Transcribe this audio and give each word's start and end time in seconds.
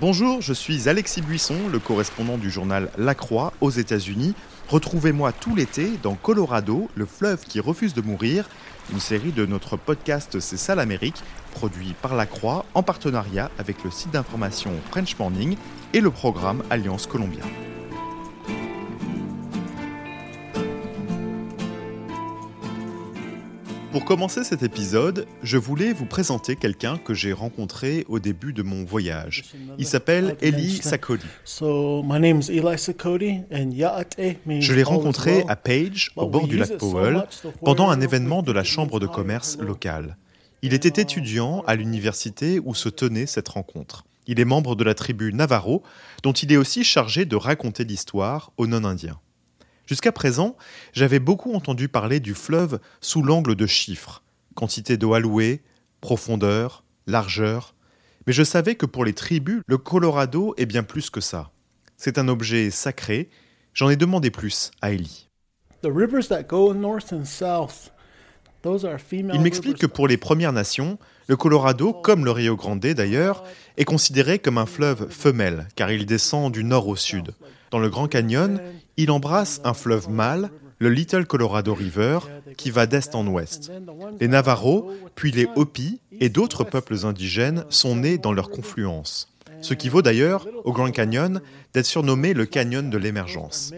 Bonjour, 0.00 0.40
je 0.40 0.54
suis 0.54 0.88
Alexis 0.88 1.20
Buisson, 1.20 1.68
le 1.70 1.78
correspondant 1.78 2.38
du 2.38 2.50
journal 2.50 2.90
La 2.96 3.14
Croix 3.14 3.52
aux 3.60 3.70
États-Unis. 3.70 4.34
Retrouvez-moi 4.68 5.32
tout 5.32 5.54
l'été 5.54 5.98
dans 6.02 6.14
Colorado, 6.14 6.88
le 6.94 7.04
fleuve 7.04 7.44
qui 7.44 7.60
refuse 7.60 7.92
de 7.92 8.00
mourir, 8.00 8.48
une 8.90 9.00
série 9.00 9.32
de 9.32 9.44
notre 9.44 9.76
podcast 9.76 10.40
C'est 10.40 10.56
ça 10.56 10.74
l'Amérique, 10.74 11.22
produit 11.52 11.94
par 12.00 12.16
La 12.16 12.24
Croix 12.24 12.64
en 12.72 12.82
partenariat 12.82 13.50
avec 13.58 13.84
le 13.84 13.90
site 13.90 14.12
d'information 14.12 14.72
French 14.90 15.18
Morning 15.18 15.56
et 15.92 16.00
le 16.00 16.10
programme 16.10 16.62
Alliance 16.70 17.06
Colombien. 17.06 17.44
Pour 23.92 24.04
commencer 24.06 24.42
cet 24.42 24.62
épisode, 24.62 25.26
je 25.42 25.58
voulais 25.58 25.92
vous 25.92 26.06
présenter 26.06 26.56
quelqu'un 26.56 26.96
que 26.96 27.12
j'ai 27.12 27.34
rencontré 27.34 28.06
au 28.08 28.18
début 28.18 28.54
de 28.54 28.62
mon 28.62 28.84
voyage. 28.84 29.44
Il 29.76 29.86
s'appelle 29.86 30.38
Eli 30.40 30.78
Sakodi. 30.78 31.26
Je 31.44 32.52
l'ai 34.72 34.82
rencontré 34.82 35.44
à 35.46 35.56
Page, 35.56 36.12
au 36.16 36.26
bord 36.26 36.48
du 36.48 36.56
lac 36.56 36.78
Powell, 36.78 37.26
pendant 37.62 37.90
un 37.90 38.00
événement 38.00 38.42
de 38.42 38.52
la 38.52 38.64
Chambre 38.64 38.98
de 38.98 39.06
commerce 39.06 39.58
locale. 39.58 40.16
Il 40.62 40.72
était 40.72 41.02
étudiant 41.02 41.62
à 41.66 41.74
l'université 41.74 42.62
où 42.64 42.74
se 42.74 42.88
tenait 42.88 43.26
cette 43.26 43.48
rencontre. 43.48 44.06
Il 44.26 44.40
est 44.40 44.46
membre 44.46 44.74
de 44.74 44.84
la 44.84 44.94
tribu 44.94 45.34
Navarro, 45.34 45.82
dont 46.22 46.32
il 46.32 46.50
est 46.50 46.56
aussi 46.56 46.82
chargé 46.82 47.26
de 47.26 47.36
raconter 47.36 47.84
l'histoire 47.84 48.52
aux 48.56 48.66
non-indiens. 48.66 49.20
Jusqu'à 49.92 50.10
présent, 50.10 50.56
j'avais 50.94 51.18
beaucoup 51.18 51.52
entendu 51.52 51.86
parler 51.86 52.18
du 52.18 52.32
fleuve 52.32 52.80
sous 53.02 53.22
l'angle 53.22 53.54
de 53.54 53.66
chiffres, 53.66 54.22
quantité 54.54 54.96
d'eau 54.96 55.12
allouée, 55.12 55.60
profondeur, 56.00 56.82
largeur, 57.06 57.74
mais 58.26 58.32
je 58.32 58.42
savais 58.42 58.74
que 58.74 58.86
pour 58.86 59.04
les 59.04 59.12
tribus, 59.12 59.60
le 59.66 59.76
Colorado 59.76 60.54
est 60.56 60.64
bien 60.64 60.82
plus 60.82 61.10
que 61.10 61.20
ça. 61.20 61.50
C'est 61.98 62.16
un 62.16 62.28
objet 62.28 62.70
sacré, 62.70 63.28
j'en 63.74 63.90
ai 63.90 63.96
demandé 63.96 64.30
plus 64.30 64.70
à 64.80 64.92
Ellie. 64.92 65.28
Il 68.64 69.40
m'explique 69.42 69.76
que 69.76 69.86
pour 69.86 70.08
les 70.08 70.16
Premières 70.16 70.54
Nations, 70.54 70.98
le 71.26 71.36
Colorado, 71.36 71.92
comme 71.92 72.24
le 72.24 72.30
Rio 72.30 72.56
Grande 72.56 72.80
d'ailleurs, 72.80 73.44
est 73.76 73.84
considéré 73.84 74.38
comme 74.38 74.56
un 74.56 74.64
fleuve 74.64 75.10
femelle, 75.10 75.68
car 75.76 75.92
il 75.92 76.06
descend 76.06 76.50
du 76.50 76.64
nord 76.64 76.88
au 76.88 76.96
sud. 76.96 77.34
Dans 77.72 77.78
le 77.78 77.88
Grand 77.88 78.06
Canyon, 78.06 78.60
il 78.98 79.10
embrasse 79.10 79.62
un 79.64 79.72
fleuve 79.72 80.10
mâle, 80.10 80.50
le 80.78 80.90
Little 80.90 81.24
Colorado 81.24 81.72
River, 81.72 82.18
qui 82.58 82.70
va 82.70 82.84
d'est 82.84 83.14
en 83.14 83.26
ouest. 83.26 83.72
Les 84.20 84.28
Navarros, 84.28 84.92
puis 85.14 85.32
les 85.32 85.48
Hopi 85.56 85.98
et 86.20 86.28
d'autres 86.28 86.64
peuples 86.64 87.06
indigènes 87.06 87.64
sont 87.70 87.96
nés 87.96 88.18
dans 88.18 88.34
leur 88.34 88.50
confluence. 88.50 89.32
Ce 89.62 89.72
qui 89.72 89.88
vaut 89.88 90.02
d'ailleurs 90.02 90.46
au 90.64 90.72
Grand 90.72 90.90
Canyon 90.90 91.40
d'être 91.72 91.86
surnommé 91.86 92.34
le 92.34 92.44
canyon 92.44 92.90
de 92.90 92.98
l'émergence. 92.98 93.72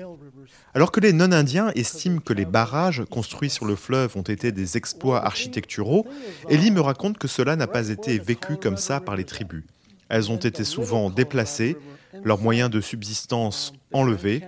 Alors 0.75 0.91
que 0.91 0.99
les 0.99 1.13
non-indiens 1.13 1.71
estiment 1.77 2.19
que 2.19 2.33
les 2.33 2.47
barrages 2.47 3.05
construits 3.09 3.51
sur 3.51 3.65
le 3.65 3.77
fleuve 3.77 4.17
ont 4.17 4.23
été 4.23 4.51
des 4.51 4.77
exploits 4.77 5.25
architecturaux, 5.25 6.05
Ellie 6.49 6.73
me 6.73 6.81
raconte 6.81 7.17
que 7.19 7.29
cela 7.29 7.55
n'a 7.55 7.69
pas 7.69 7.91
été 7.91 8.19
vécu 8.19 8.57
comme 8.57 8.77
ça 8.77 8.99
par 8.99 9.15
les 9.15 9.25
tribus. 9.25 9.63
Elles 10.09 10.33
ont 10.33 10.37
été 10.37 10.65
souvent 10.65 11.11
déplacées, 11.11 11.77
leurs 12.23 12.39
moyens 12.39 12.71
de 12.71 12.81
subsistance 12.81 13.73
enlevés. 13.93 14.43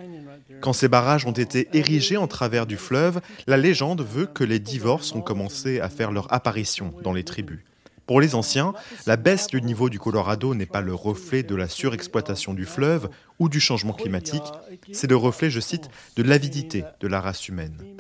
Quand 0.61 0.73
ces 0.73 0.89
barrages 0.89 1.27
ont 1.27 1.33
été 1.33 1.69
érigés 1.73 2.17
en 2.17 2.27
travers 2.27 2.67
du 2.67 2.77
fleuve, 2.77 3.21
la 3.47 3.57
légende 3.57 4.03
veut 4.03 4.27
que 4.27 4.45
les 4.45 4.59
divorces 4.59 5.15
ont 5.15 5.21
commencé 5.21 5.81
à 5.81 5.89
faire 5.89 6.13
leur 6.13 6.33
apparition 6.33 6.95
dans 7.03 7.13
les 7.13 7.25
tribus. 7.25 7.61
Pour 8.07 8.21
les 8.21 8.37
anciens, 8.37 8.73
la 9.07 9.17
baisse 9.17 9.49
du 9.49 9.61
niveau 9.61 9.91
du 9.91 9.99
Colorado 9.99 10.55
n'est 10.55 10.65
pas 10.65 10.81
le 10.81 10.95
reflet 10.95 11.43
de 11.43 11.57
la 11.57 11.69
surexploitation 11.69 12.55
du 12.55 12.65
fleuve 12.65 13.09
ou 13.41 13.49
du 13.49 13.59
changement 13.59 13.93
climatique, 13.93 14.45
c'est 14.93 15.11
le 15.11 15.17
reflet, 15.17 15.51
je 15.51 15.59
cite, 15.59 15.89
de 16.15 16.23
l'avidité 16.23 16.85
de 17.01 17.09
la 17.09 17.21
race 17.21 17.49
humaine. 17.49 17.97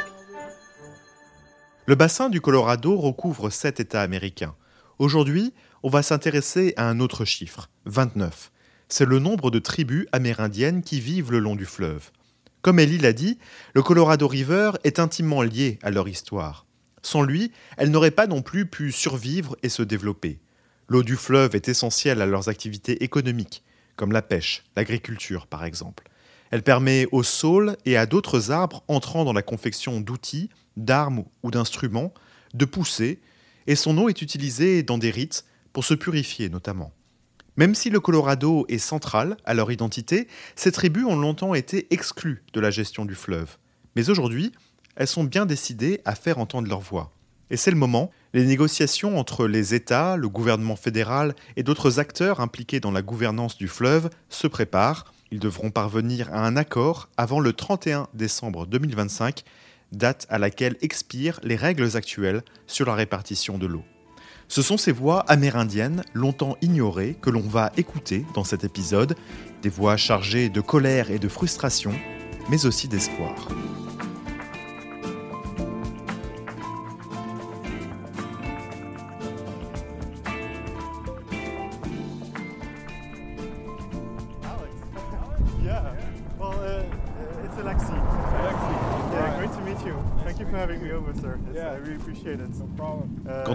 Le 1.87 1.95
bassin 1.97 2.29
du 2.29 2.41
Colorado 2.41 2.97
recouvre 2.97 3.51
sept 3.51 3.81
États 3.81 4.03
américains. 4.03 4.55
Aujourd'hui, 4.99 5.53
on 5.83 5.89
va 5.89 6.03
s'intéresser 6.03 6.73
à 6.77 6.89
un 6.89 7.01
autre 7.01 7.25
chiffre, 7.25 7.69
29. 7.85 8.53
C'est 8.89 9.05
le 9.05 9.19
nombre 9.19 9.51
de 9.51 9.59
tribus 9.59 10.07
amérindiennes 10.13 10.83
qui 10.83 11.01
vivent 11.01 11.33
le 11.33 11.41
long 11.41 11.57
du 11.57 11.67
fleuve. 11.67 12.11
Comme 12.63 12.79
Ellie 12.79 12.99
l'a 12.99 13.13
dit, 13.13 13.39
le 13.75 13.83
Colorado 13.83 14.29
River 14.29 14.73
est 14.85 15.01
intimement 15.01 15.43
lié 15.43 15.81
à 15.83 15.91
leur 15.91 16.07
histoire. 16.07 16.67
Sans 17.03 17.23
lui, 17.23 17.51
elles 17.77 17.91
n'auraient 17.91 18.13
pas 18.13 18.29
non 18.29 18.43
plus 18.43 18.67
pu 18.67 18.93
survivre 18.93 19.57
et 19.65 19.69
se 19.69 19.83
développer. 19.83 20.39
L'eau 20.89 21.03
du 21.03 21.17
fleuve 21.17 21.57
est 21.57 21.69
essentielle 21.69 22.23
à 22.23 22.27
leurs 22.27 22.49
activités 22.49 23.03
économiques, 23.03 23.65
comme 23.97 24.13
la 24.13 24.23
pêche, 24.23 24.63
l'agriculture 24.77 25.49
par 25.49 25.65
exemple. 25.65 26.09
Elle 26.53 26.63
permet 26.63 27.09
aux 27.11 27.25
saules 27.25 27.77
et 27.87 27.97
à 27.97 28.07
d'autres 28.07 28.53
arbres 28.53 28.85
entrant 28.87 29.25
dans 29.25 29.33
la 29.33 29.43
confection 29.43 30.01
d'outils, 30.01 30.49
d'armes 30.77 31.25
ou 31.43 31.51
d'instruments 31.51 32.15
de 32.55 32.65
pousser, 32.65 33.21
et 33.67 33.75
son 33.75 33.99
eau 33.99 34.09
est 34.09 34.23
utilisée 34.23 34.85
dans 34.85 34.99
des 34.99 35.11
rites 35.11 35.45
pour 35.73 35.85
se 35.85 35.95
purifier 35.95 36.49
notamment. 36.49 36.93
Même 37.57 37.75
si 37.75 37.89
le 37.89 38.01
Colorado 38.01 38.67
est 38.69 38.79
central 38.79 39.39
à 39.47 39.55
leur 39.55 39.73
identité, 39.73 40.29
ces 40.57 40.73
tribus 40.73 41.07
ont 41.07 41.17
longtemps 41.17 41.55
été 41.55 41.87
exclues 41.91 42.43
de 42.53 42.61
la 42.61 42.71
gestion 42.71 43.07
du 43.07 43.15
fleuve. 43.15 43.57
Mais 43.95 44.11
aujourd'hui, 44.11 44.53
elles 44.95 45.07
sont 45.07 45.25
bien 45.25 45.47
décidées 45.47 46.01
à 46.05 46.15
faire 46.15 46.39
entendre 46.39 46.69
leur 46.69 46.81
voix. 46.81 47.13
Et 47.49 47.57
c'est 47.57 47.71
le 47.71 47.77
moment, 47.77 48.11
les 48.35 48.45
négociations 48.45 49.19
entre 49.19 49.47
les 49.47 49.73
États, 49.73 50.17
le 50.17 50.29
gouvernement 50.29 50.77
fédéral 50.77 51.35
et 51.57 51.63
d'autres 51.63 51.99
acteurs 51.99 52.41
impliqués 52.41 52.81
dans 52.81 52.91
la 52.91 53.03
gouvernance 53.03 53.57
du 53.57 53.69
fleuve 53.69 54.11
se 54.29 54.47
préparent. 54.47 55.15
Ils 55.31 55.39
devront 55.39 55.71
parvenir 55.71 56.33
à 56.35 56.47
un 56.47 56.57
accord 56.57 57.09
avant 57.17 57.41
le 57.41 57.53
31 57.53 58.09
décembre 58.15 58.67
2025, 58.67 59.45
date 59.93 60.27
à 60.29 60.39
laquelle 60.39 60.77
expirent 60.83 61.41
les 61.43 61.57
règles 61.57 61.97
actuelles 61.97 62.43
sur 62.67 62.85
la 62.87 62.95
répartition 62.95 63.57
de 63.57 63.67
l'eau. 63.67 63.85
Ce 64.49 64.63
sont 64.63 64.77
ces 64.77 64.93
voix 64.93 65.21
amérindiennes, 65.29 66.05
longtemps 66.15 66.57
ignorées, 66.63 67.17
que 67.21 67.31
l'on 67.31 67.41
va 67.41 67.73
écouter 67.77 68.25
dans 68.35 68.45
cet 68.45 68.65
épisode, 68.65 69.17
des 69.63 69.69
voix 69.69 69.97
chargées 69.97 70.49
de 70.49 70.61
colère 70.61 71.11
et 71.11 71.19
de 71.19 71.29
frustration, 71.29 71.93
mais 72.49 72.65
aussi 72.65 72.89
d'espoir. 72.89 73.49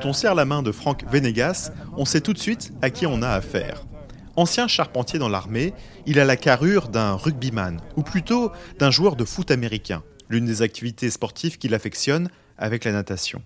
Quand 0.01 0.09
on 0.09 0.13
serre 0.13 0.33
la 0.33 0.45
main 0.45 0.63
de 0.63 0.71
Frank 0.71 1.05
Venegas, 1.11 1.71
on 1.95 2.05
sait 2.05 2.21
tout 2.21 2.33
de 2.33 2.39
suite 2.39 2.73
à 2.81 2.89
qui 2.89 3.05
on 3.05 3.21
a 3.21 3.29
affaire. 3.29 3.85
Ancien 4.35 4.67
charpentier 4.67 5.19
dans 5.19 5.29
l'armée, 5.29 5.75
il 6.07 6.19
a 6.19 6.25
la 6.25 6.37
carrure 6.37 6.87
d'un 6.87 7.13
rugbyman, 7.13 7.79
ou 7.97 8.01
plutôt 8.01 8.51
d'un 8.79 8.89
joueur 8.89 9.15
de 9.15 9.25
foot 9.25 9.51
américain, 9.51 10.01
l'une 10.27 10.45
des 10.45 10.63
activités 10.63 11.11
sportives 11.11 11.59
qu'il 11.59 11.75
affectionne 11.75 12.31
avec 12.57 12.83
la 12.83 12.93
natation. 12.93 13.43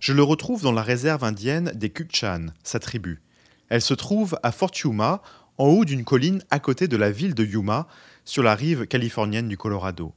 Je 0.00 0.14
le 0.14 0.22
retrouve 0.22 0.62
dans 0.62 0.72
la 0.72 0.80
réserve 0.80 1.22
indienne 1.22 1.70
des 1.74 1.90
Kukchan, 1.90 2.46
sa 2.62 2.78
tribu. 2.78 3.20
Elle 3.68 3.82
se 3.82 3.92
trouve 3.92 4.38
à 4.42 4.52
Fort 4.52 4.72
Yuma, 4.82 5.20
en 5.58 5.66
haut 5.66 5.84
d'une 5.84 6.04
colline 6.04 6.42
à 6.50 6.60
côté 6.60 6.88
de 6.88 6.96
la 6.96 7.10
ville 7.10 7.34
de 7.34 7.44
Yuma, 7.44 7.88
sur 8.24 8.42
la 8.42 8.54
rive 8.54 8.86
californienne 8.86 9.48
du 9.48 9.58
Colorado. 9.58 10.14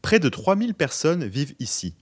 Près 0.00 0.20
de 0.20 0.30
3000 0.30 0.72
personnes 0.72 1.26
vivent 1.26 1.54
ici. 1.60 1.96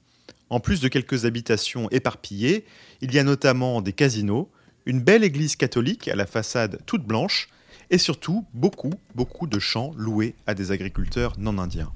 En 0.51 0.59
plus 0.59 0.81
de 0.81 0.89
quelques 0.89 1.25
habitations 1.25 1.89
éparpillées, 1.91 2.65
il 3.01 3.15
y 3.15 3.21
a 3.21 3.25
notamment 3.25 3.81
des 3.81 3.93
casinos, 3.93 4.51
une 4.85 5.01
belle 5.01 5.23
église 5.23 5.55
catholique 5.55 6.09
à 6.09 6.17
la 6.17 6.27
façade 6.27 6.81
toute 6.87 7.05
blanche, 7.05 7.49
et 7.91 7.99
surtout 7.99 8.45
beaucoup, 8.53 8.93
beaucoup 9.15 9.47
de 9.47 9.59
champs 9.61 9.93
loués 9.97 10.35
à 10.47 10.55
des 10.55 10.73
agriculteurs 10.73 11.35
non 11.39 11.59
indiens. 11.59 11.93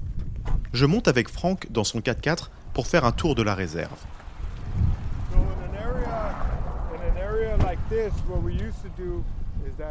Je 0.73 0.85
monte 0.85 1.09
avec 1.09 1.29
Franck 1.29 1.71
dans 1.71 1.83
son 1.83 1.99
4x4 1.99 2.49
pour 2.73 2.87
faire 2.87 3.03
un 3.03 3.11
tour 3.11 3.35
de 3.35 3.43
la 3.43 3.55
réserve. 3.55 3.99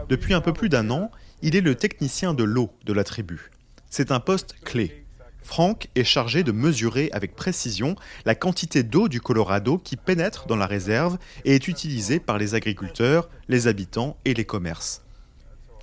Depuis 0.09 0.35
un 0.35 0.41
peu 0.41 0.53
plus 0.53 0.69
d'un 0.69 0.91
an, 0.91 1.11
il 1.43 1.55
est 1.55 1.61
le 1.61 1.75
technicien 1.75 2.33
de 2.33 2.45
l'eau 2.45 2.71
de 2.85 2.93
la 2.93 3.05
tribu. 3.05 3.51
C'est 3.91 4.11
un 4.11 4.21
poste 4.21 4.57
clé. 4.65 5.04
Frank 5.45 5.89
est 5.95 6.05
chargé 6.05 6.43
de 6.43 6.53
mesurer 6.53 7.11
avec 7.13 7.37
précision 7.37 7.95
la 8.25 8.35
quantité 8.35 8.83
d'eau 8.83 9.09
du 9.09 9.21
Colorado 9.21 9.79
qui 9.79 9.97
pénètre 9.97 10.47
dans 10.47 10.57
la 10.57 10.67
réserve 10.67 11.19
et 11.45 11.55
est 11.55 11.69
utilisée 11.69 12.19
par 12.19 12.39
les 12.39 12.55
agriculteurs, 12.55 13.29
les 13.49 13.69
habitants 13.69 14.17
et 14.25 14.35
les 14.35 14.45
commerces. 14.45 15.03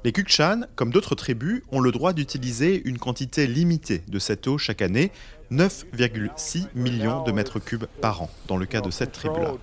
Les 0.04 0.12
Kukchan, 0.12 0.62
comme 0.76 0.92
d'autres 0.92 1.14
tribus, 1.14 1.62
ont 1.72 1.80
le 1.80 1.92
droit 1.92 2.12
d'utiliser 2.12 2.82
une 2.86 2.98
quantité 2.98 3.46
limitée 3.46 4.02
de 4.08 4.18
cette 4.18 4.48
eau 4.48 4.58
chaque 4.58 4.82
année, 4.82 5.12
9,6 5.52 6.68
millions 6.74 7.24
de 7.24 7.32
mètres 7.32 7.60
cubes 7.60 7.86
par 8.02 8.24
an, 8.24 8.30
dans 8.48 8.58
le 8.58 8.66
cas 8.66 8.82
de 8.82 8.90
cette 8.90 9.12
tribu-là. 9.12 9.54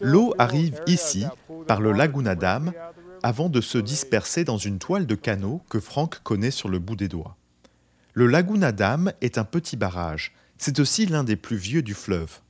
L'eau 0.00 0.34
arrive 0.38 0.80
ici, 0.86 1.26
par 1.66 1.80
le 1.80 1.92
Laguna 1.92 2.34
Dam, 2.34 2.72
avant 3.22 3.48
de 3.48 3.60
se 3.60 3.78
disperser 3.78 4.44
dans 4.44 4.58
une 4.58 4.78
toile 4.78 5.06
de 5.06 5.14
canaux 5.14 5.62
que 5.68 5.80
Frank 5.80 6.20
connaît 6.22 6.50
sur 6.50 6.68
le 6.68 6.78
bout 6.78 6.96
des 6.96 7.08
doigts. 7.08 7.36
Le 8.14 8.26
Laguna 8.26 8.72
Dam 8.72 9.12
est 9.20 9.38
un 9.38 9.44
petit 9.44 9.76
barrage. 9.76 10.32
C'est 10.58 10.80
aussi 10.80 11.06
l'un 11.06 11.24
des 11.24 11.36
plus 11.36 11.56
vieux 11.56 11.82
du 11.82 11.94
fleuve. 11.94 12.40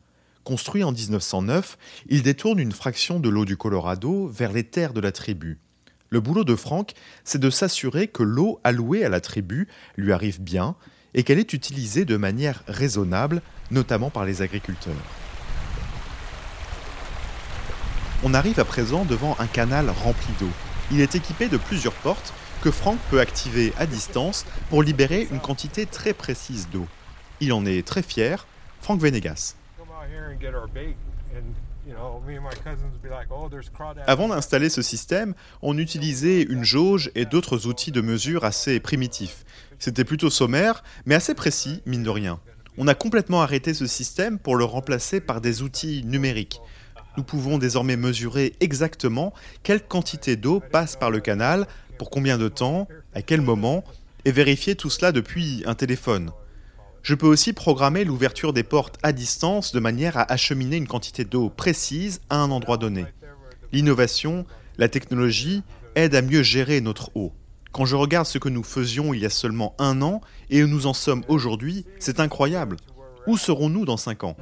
Construit 0.44 0.84
en 0.84 0.92
1909, 0.92 1.76
il 2.08 2.22
détourne 2.22 2.60
une 2.60 2.72
fraction 2.72 3.18
de 3.18 3.28
l'eau 3.28 3.44
du 3.44 3.56
Colorado 3.56 4.28
vers 4.28 4.52
les 4.52 4.62
terres 4.62 4.92
de 4.92 5.00
la 5.00 5.10
tribu. 5.10 5.58
Le 6.08 6.20
boulot 6.20 6.44
de 6.44 6.54
Frank, 6.54 6.92
c'est 7.24 7.40
de 7.40 7.50
s'assurer 7.50 8.06
que 8.06 8.22
l'eau 8.22 8.60
allouée 8.62 9.04
à 9.04 9.08
la 9.08 9.20
tribu 9.20 9.66
lui 9.96 10.12
arrive 10.12 10.40
bien 10.40 10.76
et 11.14 11.24
qu'elle 11.24 11.40
est 11.40 11.52
utilisée 11.52 12.04
de 12.04 12.16
manière 12.16 12.62
raisonnable, 12.68 13.42
notamment 13.72 14.10
par 14.10 14.24
les 14.24 14.42
agriculteurs. 14.42 14.94
On 18.22 18.32
arrive 18.32 18.58
à 18.58 18.64
présent 18.64 19.04
devant 19.04 19.36
un 19.38 19.46
canal 19.46 19.90
rempli 19.90 20.32
d'eau. 20.40 20.48
Il 20.90 21.00
est 21.00 21.14
équipé 21.14 21.48
de 21.48 21.58
plusieurs 21.58 21.92
portes 21.92 22.32
que 22.62 22.70
Frank 22.70 22.98
peut 23.10 23.20
activer 23.20 23.74
à 23.78 23.86
distance 23.86 24.46
pour 24.70 24.82
libérer 24.82 25.28
une 25.30 25.38
quantité 25.38 25.84
très 25.84 26.14
précise 26.14 26.68
d'eau. 26.72 26.86
Il 27.40 27.52
en 27.52 27.66
est 27.66 27.86
très 27.86 28.02
fier, 28.02 28.46
Frank 28.80 29.00
Venegas. 29.00 29.54
Avant 34.06 34.28
d'installer 34.28 34.70
ce 34.70 34.82
système, 34.82 35.34
on 35.60 35.76
utilisait 35.76 36.42
une 36.42 36.64
jauge 36.64 37.10
et 37.14 37.26
d'autres 37.26 37.66
outils 37.66 37.92
de 37.92 38.00
mesure 38.00 38.44
assez 38.44 38.80
primitifs. 38.80 39.44
C'était 39.78 40.04
plutôt 40.04 40.30
sommaire, 40.30 40.82
mais 41.04 41.14
assez 41.14 41.34
précis, 41.34 41.82
mine 41.84 42.02
de 42.02 42.10
rien. 42.10 42.40
On 42.78 42.88
a 42.88 42.94
complètement 42.94 43.42
arrêté 43.42 43.74
ce 43.74 43.86
système 43.86 44.38
pour 44.38 44.56
le 44.56 44.64
remplacer 44.64 45.20
par 45.20 45.42
des 45.42 45.62
outils 45.62 46.02
numériques 46.04 46.60
nous 47.16 47.24
pouvons 47.24 47.58
désormais 47.58 47.96
mesurer 47.96 48.54
exactement 48.60 49.32
quelle 49.62 49.82
quantité 49.82 50.36
d'eau 50.36 50.60
passe 50.60 50.96
par 50.96 51.10
le 51.10 51.20
canal, 51.20 51.66
pour 51.98 52.10
combien 52.10 52.38
de 52.38 52.48
temps, 52.48 52.88
à 53.14 53.22
quel 53.22 53.40
moment, 53.40 53.84
et 54.24 54.32
vérifier 54.32 54.74
tout 54.74 54.90
cela 54.90 55.12
depuis 55.12 55.62
un 55.66 55.74
téléphone. 55.74 56.30
Je 57.02 57.14
peux 57.14 57.28
aussi 57.28 57.52
programmer 57.52 58.04
l'ouverture 58.04 58.52
des 58.52 58.64
portes 58.64 58.98
à 59.02 59.12
distance 59.12 59.72
de 59.72 59.78
manière 59.78 60.16
à 60.16 60.30
acheminer 60.32 60.76
une 60.76 60.88
quantité 60.88 61.24
d'eau 61.24 61.48
précise 61.48 62.20
à 62.30 62.38
un 62.38 62.50
endroit 62.50 62.78
donné. 62.78 63.04
L'innovation, 63.72 64.44
la 64.76 64.88
technologie 64.88 65.62
aident 65.94 66.16
à 66.16 66.22
mieux 66.22 66.42
gérer 66.42 66.80
notre 66.80 67.10
eau. 67.14 67.32
Quand 67.70 67.84
je 67.84 67.94
regarde 67.94 68.26
ce 68.26 68.38
que 68.38 68.48
nous 68.48 68.64
faisions 68.64 69.14
il 69.14 69.20
y 69.20 69.26
a 69.26 69.30
seulement 69.30 69.74
un 69.78 70.02
an 70.02 70.20
et 70.50 70.64
où 70.64 70.66
nous 70.66 70.86
en 70.86 70.94
sommes 70.94 71.24
aujourd'hui, 71.28 71.84
c'est 72.00 72.20
incroyable. 72.20 72.76
Où 73.26 73.36
serons-nous 73.36 73.84
dans 73.84 73.96
cinq 73.96 74.24
ans? 74.24 74.36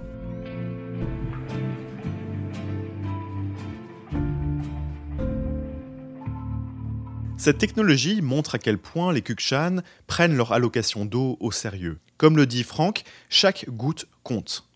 Cette 7.44 7.58
technologie 7.58 8.22
montre 8.22 8.54
à 8.54 8.58
quel 8.58 8.78
point 8.78 9.12
les 9.12 9.20
Kukshan 9.20 9.82
prennent 10.06 10.34
leur 10.34 10.52
allocation 10.52 11.04
d'eau 11.04 11.36
au 11.40 11.52
sérieux. 11.52 11.98
Comme 12.16 12.38
le 12.38 12.46
dit 12.46 12.62
Franck, 12.62 13.04
chaque 13.28 13.68
goutte 13.68 14.06
compte. 14.22 14.66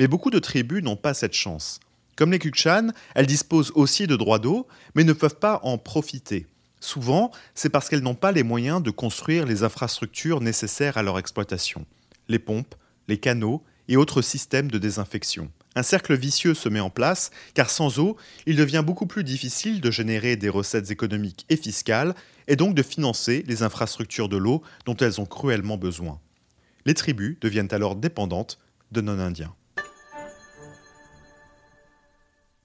Mais 0.00 0.08
beaucoup 0.08 0.30
de 0.30 0.40
tribus 0.40 0.82
n'ont 0.82 0.96
pas 0.96 1.14
cette 1.14 1.34
chance. 1.34 1.78
Comme 2.16 2.32
les 2.32 2.40
Kukshan, 2.40 2.88
elles 3.14 3.28
disposent 3.28 3.70
aussi 3.76 4.08
de 4.08 4.16
droits 4.16 4.40
d'eau, 4.40 4.66
mais 4.96 5.04
ne 5.04 5.12
peuvent 5.12 5.38
pas 5.38 5.60
en 5.62 5.78
profiter. 5.78 6.48
Souvent, 6.80 7.30
c'est 7.54 7.70
parce 7.70 7.88
qu'elles 7.88 8.02
n'ont 8.02 8.16
pas 8.16 8.32
les 8.32 8.42
moyens 8.42 8.82
de 8.82 8.90
construire 8.90 9.46
les 9.46 9.62
infrastructures 9.62 10.40
nécessaires 10.40 10.96
à 10.96 11.04
leur 11.04 11.20
exploitation. 11.20 11.86
Les 12.26 12.40
pompes, 12.40 12.74
les 13.06 13.18
canaux 13.18 13.62
et 13.86 13.96
autres 13.96 14.20
systèmes 14.20 14.68
de 14.68 14.78
désinfection. 14.78 15.48
Un 15.78 15.82
cercle 15.82 16.16
vicieux 16.16 16.54
se 16.54 16.70
met 16.70 16.80
en 16.80 16.88
place, 16.88 17.30
car 17.52 17.68
sans 17.68 17.98
eau, 17.98 18.16
il 18.46 18.56
devient 18.56 18.82
beaucoup 18.84 19.04
plus 19.04 19.24
difficile 19.24 19.82
de 19.82 19.90
générer 19.90 20.36
des 20.36 20.48
recettes 20.48 20.90
économiques 20.90 21.44
et 21.50 21.56
fiscales, 21.56 22.14
et 22.48 22.56
donc 22.56 22.74
de 22.74 22.82
financer 22.82 23.44
les 23.46 23.62
infrastructures 23.62 24.30
de 24.30 24.38
l'eau 24.38 24.62
dont 24.86 24.96
elles 24.96 25.20
ont 25.20 25.26
cruellement 25.26 25.76
besoin. 25.76 26.18
Les 26.86 26.94
tribus 26.94 27.36
deviennent 27.42 27.72
alors 27.72 27.94
dépendantes 27.94 28.58
de 28.90 29.02
non-indiens. 29.02 29.54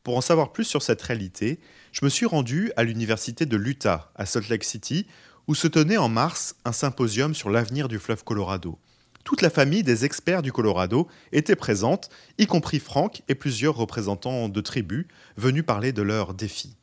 Pour 0.04 0.16
en 0.16 0.22
savoir 0.22 0.54
plus 0.54 0.64
sur 0.64 0.82
cette 0.82 1.02
réalité, 1.02 1.60
je 1.92 2.06
me 2.06 2.10
suis 2.10 2.26
rendu 2.26 2.72
à 2.78 2.84
l'université 2.84 3.46
de 3.46 3.58
l'Utah, 3.58 4.10
à 4.16 4.26
Salt 4.26 4.48
Lake 4.48 4.64
City, 4.64 5.06
où 5.48 5.54
se 5.54 5.68
tenait 5.68 5.98
en 5.98 6.08
mars 6.08 6.56
un 6.64 6.72
symposium 6.72 7.36
sur 7.36 7.50
l'avenir 7.50 7.90
du 7.90 8.00
fleuve 8.00 8.24
Colorado 8.24 8.80
toute 9.24 9.42
la 9.42 9.50
famille 9.50 9.84
des 9.84 10.06
experts 10.06 10.42
du 10.42 10.52
Colorado 10.52 11.08
était 11.32 11.56
présente, 11.56 12.10
y 12.38 12.48
compris 12.48 12.80
Frank 12.80 13.22
et 13.28 13.36
plusieurs 13.36 13.76
représentants 13.76 14.50
de 14.50 14.62
tribus 14.62 15.08
venus 15.38 15.66
parler 15.66 15.92
de 15.92 16.02
leurs 16.02 16.34
défis. 16.34 16.76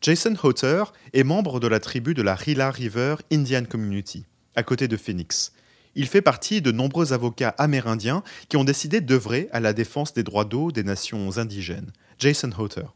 Jason 0.00 0.34
Hotter 0.42 0.84
est 1.14 1.24
membre 1.24 1.60
de 1.60 1.66
la 1.66 1.80
tribu 1.80 2.12
de 2.12 2.22
la 2.22 2.34
Rila 2.34 2.70
River 2.70 3.16
Indian 3.32 3.64
Community, 3.64 4.26
à 4.54 4.62
côté 4.62 4.86
de 4.86 4.96
Phoenix. 4.96 5.52
Il 5.94 6.08
fait 6.08 6.22
partie 6.22 6.60
de 6.60 6.72
nombreux 6.72 7.12
avocats 7.12 7.54
amérindiens 7.56 8.22
qui 8.48 8.56
ont 8.56 8.64
décidé 8.64 9.00
d'œuvrer 9.00 9.48
à 9.52 9.60
la 9.60 9.72
défense 9.72 10.12
des 10.12 10.22
droits 10.22 10.44
d'eau 10.44 10.72
des 10.72 10.82
nations 10.82 11.38
indigènes. 11.38 11.92
Jason 12.18 12.50
Hotter. 12.56 12.86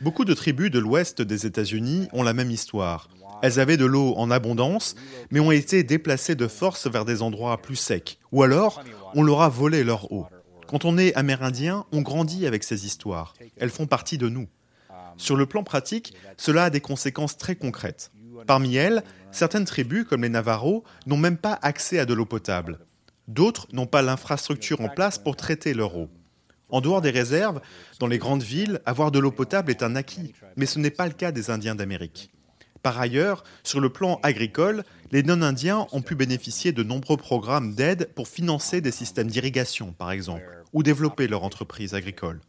Beaucoup 0.00 0.24
de 0.24 0.34
tribus 0.34 0.70
de 0.70 0.78
l'ouest 0.78 1.22
des 1.22 1.46
États-Unis 1.46 2.08
ont 2.12 2.22
la 2.22 2.34
même 2.34 2.50
histoire. 2.50 3.08
Elles 3.42 3.60
avaient 3.60 3.76
de 3.76 3.84
l'eau 3.84 4.14
en 4.16 4.30
abondance, 4.30 4.94
mais 5.30 5.40
ont 5.40 5.52
été 5.52 5.84
déplacées 5.84 6.34
de 6.34 6.48
force 6.48 6.86
vers 6.86 7.04
des 7.04 7.22
endroits 7.22 7.60
plus 7.60 7.76
secs. 7.76 8.18
Ou 8.32 8.42
alors, 8.42 8.82
on 9.14 9.22
leur 9.22 9.42
a 9.42 9.48
volé 9.48 9.84
leur 9.84 10.10
eau. 10.12 10.26
Quand 10.66 10.84
on 10.84 10.98
est 10.98 11.14
amérindien, 11.14 11.86
on 11.92 12.02
grandit 12.02 12.46
avec 12.46 12.62
ces 12.62 12.84
histoires. 12.84 13.34
Elles 13.56 13.70
font 13.70 13.86
partie 13.86 14.18
de 14.18 14.28
nous. 14.28 14.48
Sur 15.16 15.36
le 15.36 15.46
plan 15.46 15.64
pratique, 15.64 16.14
cela 16.36 16.64
a 16.64 16.70
des 16.70 16.80
conséquences 16.80 17.36
très 17.36 17.56
concrètes. 17.56 18.12
Parmi 18.46 18.76
elles, 18.76 19.02
certaines 19.32 19.64
tribus, 19.64 20.04
comme 20.04 20.22
les 20.22 20.28
Navarros, 20.28 20.84
n'ont 21.06 21.16
même 21.16 21.38
pas 21.38 21.58
accès 21.62 21.98
à 21.98 22.06
de 22.06 22.14
l'eau 22.14 22.26
potable. 22.26 22.80
D'autres 23.26 23.66
n'ont 23.72 23.86
pas 23.86 24.02
l'infrastructure 24.02 24.80
en 24.80 24.88
place 24.88 25.18
pour 25.18 25.36
traiter 25.36 25.74
leur 25.74 25.96
eau. 25.96 26.08
En 26.70 26.80
dehors 26.80 27.00
des 27.00 27.10
réserves, 27.10 27.60
dans 27.98 28.06
les 28.06 28.18
grandes 28.18 28.42
villes, 28.42 28.80
avoir 28.84 29.10
de 29.10 29.18
l'eau 29.18 29.30
potable 29.30 29.70
est 29.70 29.82
un 29.82 29.96
acquis, 29.96 30.34
mais 30.56 30.66
ce 30.66 30.78
n'est 30.78 30.90
pas 30.90 31.06
le 31.06 31.14
cas 31.14 31.32
des 31.32 31.50
Indiens 31.50 31.74
d'Amérique. 31.74 32.30
Par 32.82 33.00
ailleurs, 33.00 33.42
sur 33.64 33.80
le 33.80 33.90
plan 33.90 34.20
agricole, 34.22 34.84
les 35.10 35.22
non-indiens 35.22 35.86
ont 35.92 36.02
pu 36.02 36.14
bénéficier 36.14 36.72
de 36.72 36.82
nombreux 36.82 37.16
programmes 37.16 37.74
d'aide 37.74 38.10
pour 38.14 38.28
financer 38.28 38.80
des 38.80 38.92
systèmes 38.92 39.28
d'irrigation, 39.28 39.92
par 39.92 40.12
exemple, 40.12 40.44
ou 40.72 40.82
développer 40.82 41.26
leur 41.26 41.42
entreprise 41.42 41.94
agricole. 41.94 42.40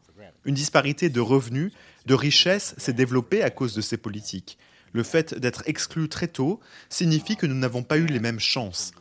Une 0.46 0.56
disparité 0.56 1.10
de 1.10 1.20
revenus, 1.20 1.72
de 2.06 2.14
richesses 2.14 2.76
s'est 2.78 2.94
développée 2.94 3.44
à 3.44 3.50
cause 3.50 3.74
de 3.74 3.82
ces 3.82 3.98
politiques. 3.98 4.58
Le 4.94 5.04
fait 5.04 5.36
d'être 5.36 5.64
exclus 5.66 6.10
très 6.10 6.28
tôt 6.28 6.60
signifie 6.90 7.36
que 7.36 7.46
nous 7.46 7.56
n'avons 7.56 7.84
pas 7.84 7.98
eu 7.98 8.06
les 8.06 8.20
mêmes 8.20 8.40
chances. 8.40 8.92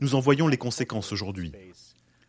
Nous 0.00 0.14
en 0.14 0.20
voyons 0.20 0.48
les 0.48 0.56
conséquences 0.58 1.12
aujourd'hui. 1.12 1.52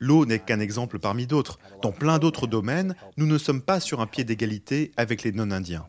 L'eau 0.02 0.26
n'est 0.26 0.40
qu'un 0.40 0.60
exemple 0.60 0.98
parmi 0.98 1.28
d'autres. 1.28 1.60
Dans 1.84 1.92
plein 1.92 2.18
d'autres 2.18 2.48
domaines, 2.48 2.96
nous 3.18 3.28
ne 3.28 3.38
sommes 3.38 3.62
pas 3.62 3.80
sur 3.80 4.02
un 4.02 4.08
pied 4.08 4.24
d'égalité 4.24 4.92
avec 4.98 5.22
les 5.22 5.32
non-indiens. 5.32 5.86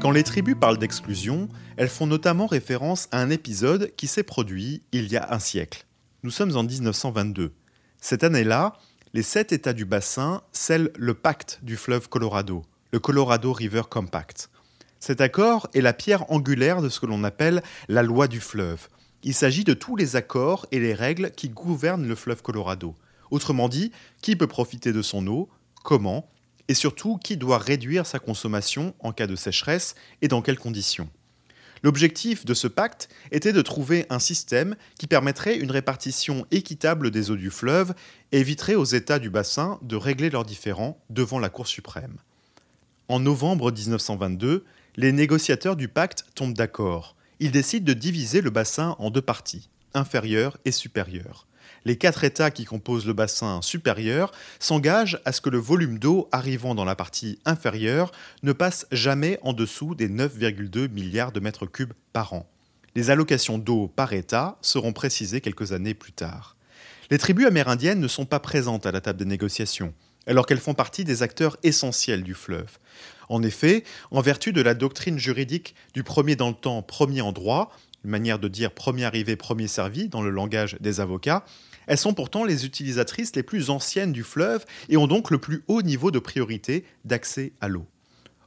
Quand 0.00 0.12
les 0.12 0.22
tribus 0.22 0.56
parlent 0.58 0.78
d'exclusion, 0.78 1.48
elles 1.76 1.88
font 1.88 2.06
notamment 2.06 2.46
référence 2.46 3.08
à 3.10 3.20
un 3.20 3.30
épisode 3.30 3.92
qui 3.96 4.06
s'est 4.06 4.22
produit 4.22 4.82
il 4.92 5.10
y 5.10 5.16
a 5.16 5.34
un 5.34 5.40
siècle. 5.40 5.86
Nous 6.22 6.30
sommes 6.30 6.56
en 6.56 6.62
1922. 6.62 7.52
Cette 8.00 8.22
année-là, 8.22 8.74
les 9.12 9.22
sept 9.22 9.52
États 9.52 9.72
du 9.72 9.84
bassin 9.84 10.42
scellent 10.52 10.92
le 10.96 11.14
pacte 11.14 11.58
du 11.62 11.76
fleuve 11.76 12.08
Colorado, 12.08 12.64
le 12.92 13.00
Colorado 13.00 13.54
River 13.54 13.82
Compact. 13.88 14.50
Cet 15.00 15.22
accord 15.22 15.66
est 15.72 15.80
la 15.80 15.94
pierre 15.94 16.30
angulaire 16.30 16.82
de 16.82 16.90
ce 16.90 17.00
que 17.00 17.06
l'on 17.06 17.24
appelle 17.24 17.62
la 17.88 18.02
loi 18.02 18.28
du 18.28 18.38
fleuve. 18.38 18.88
Il 19.22 19.32
s'agit 19.32 19.64
de 19.64 19.72
tous 19.72 19.96
les 19.96 20.14
accords 20.14 20.66
et 20.72 20.78
les 20.78 20.92
règles 20.92 21.30
qui 21.30 21.48
gouvernent 21.48 22.06
le 22.06 22.14
fleuve 22.14 22.42
Colorado. 22.42 22.94
Autrement 23.30 23.70
dit, 23.70 23.92
qui 24.20 24.36
peut 24.36 24.46
profiter 24.46 24.92
de 24.92 25.00
son 25.00 25.26
eau, 25.26 25.48
comment, 25.82 26.28
et 26.68 26.74
surtout 26.74 27.16
qui 27.16 27.38
doit 27.38 27.56
réduire 27.56 28.04
sa 28.04 28.18
consommation 28.18 28.94
en 29.00 29.12
cas 29.12 29.26
de 29.26 29.36
sécheresse 29.36 29.94
et 30.20 30.28
dans 30.28 30.42
quelles 30.42 30.58
conditions. 30.58 31.08
L'objectif 31.82 32.44
de 32.44 32.52
ce 32.52 32.68
pacte 32.68 33.08
était 33.30 33.54
de 33.54 33.62
trouver 33.62 34.04
un 34.10 34.18
système 34.18 34.76
qui 34.98 35.06
permettrait 35.06 35.56
une 35.56 35.70
répartition 35.70 36.46
équitable 36.50 37.10
des 37.10 37.30
eaux 37.30 37.36
du 37.36 37.50
fleuve 37.50 37.94
et 38.32 38.40
éviterait 38.40 38.74
aux 38.74 38.84
États 38.84 39.18
du 39.18 39.30
bassin 39.30 39.78
de 39.80 39.96
régler 39.96 40.28
leurs 40.28 40.44
différends 40.44 41.02
devant 41.08 41.38
la 41.38 41.48
Cour 41.48 41.66
suprême. 41.66 42.18
En 43.12 43.20
novembre 43.20 43.70
1922, 43.70 44.64
les 44.96 45.12
négociateurs 45.12 45.76
du 45.76 45.86
pacte 45.86 46.24
tombent 46.34 46.54
d'accord. 46.54 47.14
Ils 47.40 47.50
décident 47.50 47.84
de 47.84 47.92
diviser 47.92 48.40
le 48.40 48.48
bassin 48.48 48.96
en 48.98 49.10
deux 49.10 49.20
parties, 49.20 49.68
inférieure 49.92 50.56
et 50.64 50.72
supérieure. 50.72 51.46
Les 51.84 51.98
quatre 51.98 52.24
États 52.24 52.50
qui 52.50 52.64
composent 52.64 53.06
le 53.06 53.12
bassin 53.12 53.60
supérieur 53.60 54.32
s'engagent 54.60 55.20
à 55.26 55.32
ce 55.32 55.42
que 55.42 55.50
le 55.50 55.58
volume 55.58 55.98
d'eau 55.98 56.26
arrivant 56.32 56.74
dans 56.74 56.86
la 56.86 56.96
partie 56.96 57.38
inférieure 57.44 58.12
ne 58.42 58.54
passe 58.54 58.86
jamais 58.92 59.38
en 59.42 59.52
dessous 59.52 59.94
des 59.94 60.08
9,2 60.08 60.88
milliards 60.88 61.32
de 61.32 61.40
mètres 61.40 61.66
cubes 61.66 61.92
par 62.14 62.32
an. 62.32 62.48
Les 62.94 63.10
allocations 63.10 63.58
d'eau 63.58 63.88
par 63.88 64.14
État 64.14 64.56
seront 64.62 64.94
précisées 64.94 65.42
quelques 65.42 65.72
années 65.72 65.92
plus 65.92 66.12
tard. 66.12 66.56
Les 67.10 67.18
tribus 67.18 67.46
amérindiennes 67.46 68.00
ne 68.00 68.08
sont 68.08 68.24
pas 68.24 68.40
présentes 68.40 68.86
à 68.86 68.90
la 68.90 69.02
table 69.02 69.18
des 69.18 69.26
négociations 69.26 69.92
alors 70.26 70.46
qu'elles 70.46 70.58
font 70.58 70.74
partie 70.74 71.04
des 71.04 71.22
acteurs 71.22 71.56
essentiels 71.62 72.22
du 72.22 72.34
fleuve. 72.34 72.78
En 73.28 73.42
effet, 73.42 73.84
en 74.10 74.20
vertu 74.20 74.52
de 74.52 74.60
la 74.60 74.74
doctrine 74.74 75.18
juridique 75.18 75.74
du 75.94 76.02
premier 76.02 76.36
dans 76.36 76.48
le 76.48 76.54
temps, 76.54 76.82
premier 76.82 77.20
en 77.20 77.32
droit, 77.32 77.72
une 78.04 78.10
manière 78.10 78.38
de 78.38 78.48
dire 78.48 78.72
premier 78.72 79.04
arrivé, 79.04 79.36
premier 79.36 79.68
servi 79.68 80.08
dans 80.08 80.22
le 80.22 80.30
langage 80.30 80.76
des 80.80 81.00
avocats, 81.00 81.44
elles 81.86 81.98
sont 81.98 82.14
pourtant 82.14 82.44
les 82.44 82.64
utilisatrices 82.64 83.34
les 83.34 83.42
plus 83.42 83.70
anciennes 83.70 84.12
du 84.12 84.22
fleuve 84.22 84.64
et 84.88 84.96
ont 84.96 85.06
donc 85.06 85.30
le 85.30 85.38
plus 85.38 85.64
haut 85.66 85.82
niveau 85.82 86.10
de 86.10 86.18
priorité 86.18 86.84
d'accès 87.04 87.52
à 87.60 87.68
l'eau. 87.68 87.86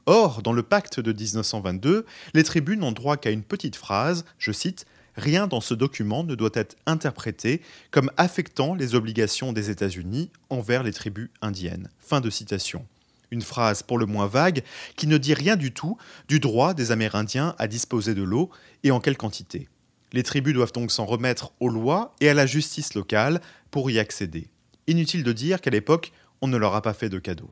Or, 0.06 0.40
dans 0.42 0.52
le 0.52 0.62
pacte 0.62 1.00
de 1.00 1.12
1922, 1.12 2.06
les 2.32 2.44
tribus 2.44 2.78
n'ont 2.78 2.92
droit 2.92 3.16
qu'à 3.16 3.30
une 3.30 3.42
petite 3.42 3.76
phrase, 3.76 4.24
je 4.38 4.52
cite, 4.52 4.86
Rien 5.16 5.46
dans 5.46 5.60
ce 5.60 5.74
document 5.74 6.24
ne 6.24 6.34
doit 6.34 6.50
être 6.54 6.76
interprété 6.86 7.62
comme 7.90 8.10
affectant 8.16 8.74
les 8.74 8.94
obligations 8.94 9.52
des 9.52 9.70
États-Unis 9.70 10.30
envers 10.50 10.82
les 10.82 10.92
tribus 10.92 11.30
indiennes. 11.40 11.88
Fin 12.00 12.20
de 12.20 12.30
citation. 12.30 12.86
Une 13.30 13.42
phrase 13.42 13.82
pour 13.82 13.98
le 13.98 14.06
moins 14.06 14.26
vague 14.26 14.62
qui 14.96 15.06
ne 15.06 15.18
dit 15.18 15.34
rien 15.34 15.56
du 15.56 15.72
tout 15.72 15.96
du 16.28 16.38
droit 16.38 16.74
des 16.74 16.92
Amérindiens 16.92 17.54
à 17.58 17.66
disposer 17.66 18.14
de 18.14 18.22
l'eau 18.22 18.50
et 18.84 18.90
en 18.90 19.00
quelle 19.00 19.16
quantité. 19.16 19.68
Les 20.12 20.22
tribus 20.22 20.54
doivent 20.54 20.72
donc 20.72 20.92
s'en 20.92 21.06
remettre 21.06 21.52
aux 21.60 21.68
lois 21.68 22.14
et 22.20 22.28
à 22.28 22.34
la 22.34 22.46
justice 22.46 22.94
locale 22.94 23.40
pour 23.70 23.90
y 23.90 23.98
accéder. 23.98 24.48
Inutile 24.86 25.24
de 25.24 25.32
dire 25.32 25.60
qu'à 25.60 25.70
l'époque, 25.70 26.12
on 26.40 26.46
ne 26.46 26.56
leur 26.56 26.74
a 26.74 26.82
pas 26.82 26.94
fait 26.94 27.08
de 27.08 27.18
cadeau. 27.18 27.50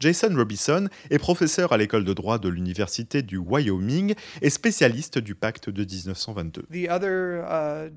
Jason 0.00 0.34
Robinson 0.34 0.88
est 1.10 1.18
professeur 1.18 1.74
à 1.74 1.76
l'école 1.76 2.04
de 2.04 2.14
droit 2.14 2.38
de 2.38 2.48
l'Université 2.48 3.20
du 3.20 3.36
Wyoming 3.36 4.14
et 4.40 4.48
spécialiste 4.48 5.18
du 5.18 5.34
pacte 5.34 5.68
de 5.68 5.84
1922. 5.84 6.62
Uh, 6.72 6.86
uh, 6.86 7.90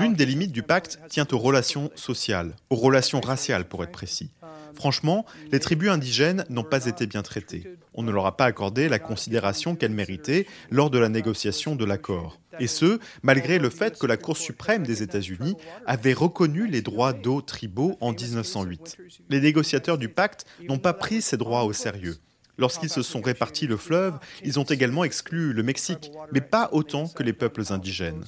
L'une 0.00 0.14
des 0.14 0.26
limites 0.26 0.52
du 0.52 0.62
pacte 0.62 1.00
tient 1.08 1.26
aux 1.32 1.38
relations 1.38 1.90
sociales, 1.96 2.54
aux 2.70 2.76
relations 2.76 3.20
raciales 3.20 3.64
pour 3.64 3.82
être 3.82 3.90
précis. 3.90 4.30
Franchement, 4.74 5.26
les 5.50 5.58
tribus 5.58 5.90
indigènes 5.90 6.44
n'ont 6.50 6.62
pas 6.62 6.86
été 6.86 7.08
bien 7.08 7.22
traitées. 7.22 7.64
On 7.94 8.04
ne 8.04 8.12
leur 8.12 8.26
a 8.26 8.36
pas 8.36 8.44
accordé 8.44 8.88
la 8.88 9.00
considération 9.00 9.74
qu'elles 9.74 9.90
méritaient 9.90 10.46
lors 10.70 10.88
de 10.88 10.98
la 10.98 11.08
négociation 11.08 11.74
de 11.74 11.84
l'accord. 11.84 12.38
Et 12.60 12.66
ce, 12.66 12.98
malgré 13.22 13.58
le 13.58 13.70
fait 13.70 13.98
que 13.98 14.06
la 14.06 14.16
Cour 14.16 14.36
suprême 14.36 14.84
des 14.84 15.02
États-Unis 15.02 15.56
avait 15.86 16.12
reconnu 16.12 16.66
les 16.66 16.82
droits 16.82 17.12
d'eau 17.12 17.40
tribaux 17.40 17.96
en 18.00 18.12
1908. 18.12 18.98
Les 19.28 19.40
négociateurs 19.48 19.96
du 19.96 20.10
pacte 20.10 20.44
n'ont 20.68 20.78
pas 20.78 20.92
pris 20.92 21.22
ces 21.22 21.38
droits 21.38 21.64
au 21.64 21.72
sérieux. 21.72 22.16
Lorsqu'ils 22.58 22.90
se 22.90 23.02
sont 23.02 23.20
répartis 23.20 23.66
le 23.66 23.76
fleuve, 23.76 24.18
ils 24.44 24.58
ont 24.58 24.64
également 24.64 25.04
exclu 25.04 25.52
le 25.52 25.62
Mexique, 25.62 26.10
mais 26.32 26.40
pas 26.40 26.68
autant 26.72 27.08
que 27.08 27.22
les 27.22 27.32
peuples 27.32 27.62
indigènes. 27.70 28.24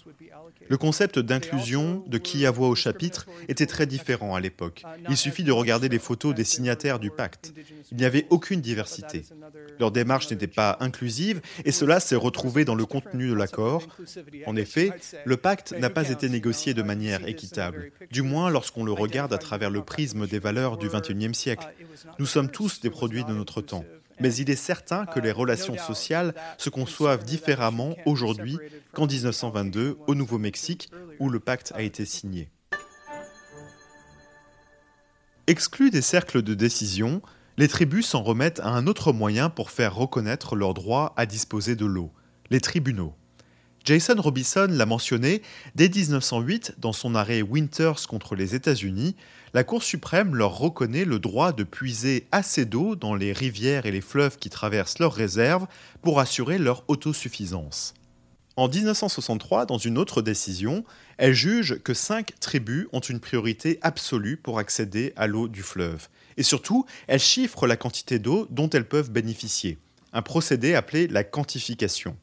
Le 0.68 0.78
concept 0.78 1.18
d'inclusion, 1.18 2.04
de 2.06 2.16
qui 2.16 2.46
a 2.46 2.52
voix 2.52 2.68
au 2.68 2.76
chapitre, 2.76 3.26
était 3.48 3.66
très 3.66 3.86
différent 3.86 4.36
à 4.36 4.40
l'époque. 4.40 4.84
Il 5.08 5.16
suffit 5.16 5.42
de 5.42 5.50
regarder 5.50 5.88
les 5.88 5.98
photos 5.98 6.32
des 6.32 6.44
signataires 6.44 7.00
du 7.00 7.10
pacte. 7.10 7.52
Il 7.90 7.96
n'y 7.96 8.04
avait 8.04 8.28
aucune 8.30 8.60
diversité. 8.60 9.24
Leur 9.80 9.90
démarche 9.90 10.30
n'était 10.30 10.46
pas 10.46 10.76
inclusive 10.78 11.40
et 11.64 11.72
cela 11.72 11.98
s'est 11.98 12.14
retrouvé 12.14 12.64
dans 12.64 12.76
le 12.76 12.86
contenu 12.86 13.30
de 13.30 13.34
l'accord. 13.34 13.84
En 14.46 14.54
effet, 14.54 14.92
le 15.24 15.36
pacte 15.36 15.72
n'a 15.72 15.90
pas 15.90 16.08
été 16.08 16.28
négocié 16.28 16.72
de 16.72 16.82
manière 16.82 17.26
équitable, 17.26 17.90
du 18.12 18.22
moins 18.22 18.48
lorsqu'on 18.48 18.84
le 18.84 18.92
regarde 18.92 19.32
à 19.32 19.38
travers 19.38 19.70
le 19.70 19.82
prisme 19.82 20.28
des 20.28 20.38
valeurs 20.38 20.76
du 20.76 20.88
XXIe 20.88 21.34
siècle. 21.34 21.66
Nous 22.20 22.26
sommes 22.26 22.48
tous 22.48 22.80
des 22.80 22.90
produits 22.90 23.24
de 23.24 23.32
notre 23.32 23.60
temps 23.60 23.84
mais 24.20 24.34
il 24.34 24.50
est 24.50 24.56
certain 24.56 25.06
que 25.06 25.20
les 25.20 25.32
relations 25.32 25.76
sociales 25.78 26.34
se 26.58 26.70
conçoivent 26.70 27.24
différemment 27.24 27.96
aujourd'hui 28.06 28.58
qu'en 28.92 29.06
1922 29.06 29.98
au 30.06 30.14
Nouveau-Mexique, 30.14 30.90
où 31.18 31.28
le 31.28 31.40
pacte 31.40 31.72
a 31.74 31.82
été 31.82 32.04
signé. 32.04 32.50
Exclus 35.46 35.90
des 35.90 36.02
cercles 36.02 36.42
de 36.42 36.54
décision, 36.54 37.22
les 37.56 37.68
tribus 37.68 38.06
s'en 38.06 38.22
remettent 38.22 38.60
à 38.60 38.68
un 38.68 38.86
autre 38.86 39.12
moyen 39.12 39.50
pour 39.50 39.70
faire 39.70 39.94
reconnaître 39.94 40.54
leur 40.54 40.74
droit 40.74 41.12
à 41.16 41.26
disposer 41.26 41.74
de 41.74 41.86
l'eau, 41.86 42.12
les 42.50 42.60
tribunaux. 42.60 43.14
Jason 43.84 44.14
Robinson 44.18 44.68
l'a 44.70 44.86
mentionné, 44.86 45.42
dès 45.74 45.88
1908, 45.88 46.74
dans 46.78 46.92
son 46.92 47.14
arrêt 47.14 47.42
Winters 47.42 48.06
contre 48.08 48.34
les 48.34 48.54
États-Unis, 48.54 49.16
la 49.52 49.64
Cour 49.64 49.82
suprême 49.82 50.36
leur 50.36 50.56
reconnaît 50.58 51.04
le 51.04 51.18
droit 51.18 51.52
de 51.52 51.64
puiser 51.64 52.28
assez 52.30 52.64
d'eau 52.64 52.94
dans 52.94 53.14
les 53.14 53.32
rivières 53.32 53.84
et 53.84 53.90
les 53.90 54.00
fleuves 54.00 54.38
qui 54.38 54.48
traversent 54.48 55.00
leurs 55.00 55.12
réserves 55.12 55.66
pour 56.02 56.20
assurer 56.20 56.58
leur 56.58 56.84
autosuffisance. 56.88 57.94
En 58.56 58.68
1963, 58.68 59.66
dans 59.66 59.78
une 59.78 59.98
autre 59.98 60.22
décision, 60.22 60.84
elle 61.18 61.34
juge 61.34 61.80
que 61.82 61.94
cinq 61.94 62.34
tribus 62.40 62.86
ont 62.92 63.00
une 63.00 63.20
priorité 63.20 63.78
absolue 63.82 64.36
pour 64.36 64.58
accéder 64.58 65.12
à 65.16 65.26
l'eau 65.26 65.48
du 65.48 65.62
fleuve. 65.62 66.08
Et 66.36 66.42
surtout, 66.42 66.84
elle 67.06 67.20
chiffre 67.20 67.66
la 67.66 67.76
quantité 67.76 68.18
d'eau 68.18 68.46
dont 68.50 68.70
elles 68.70 68.88
peuvent 68.88 69.10
bénéficier, 69.10 69.78
un 70.12 70.22
procédé 70.22 70.74
appelé 70.74 71.08
la 71.08 71.24
quantification. 71.24 72.16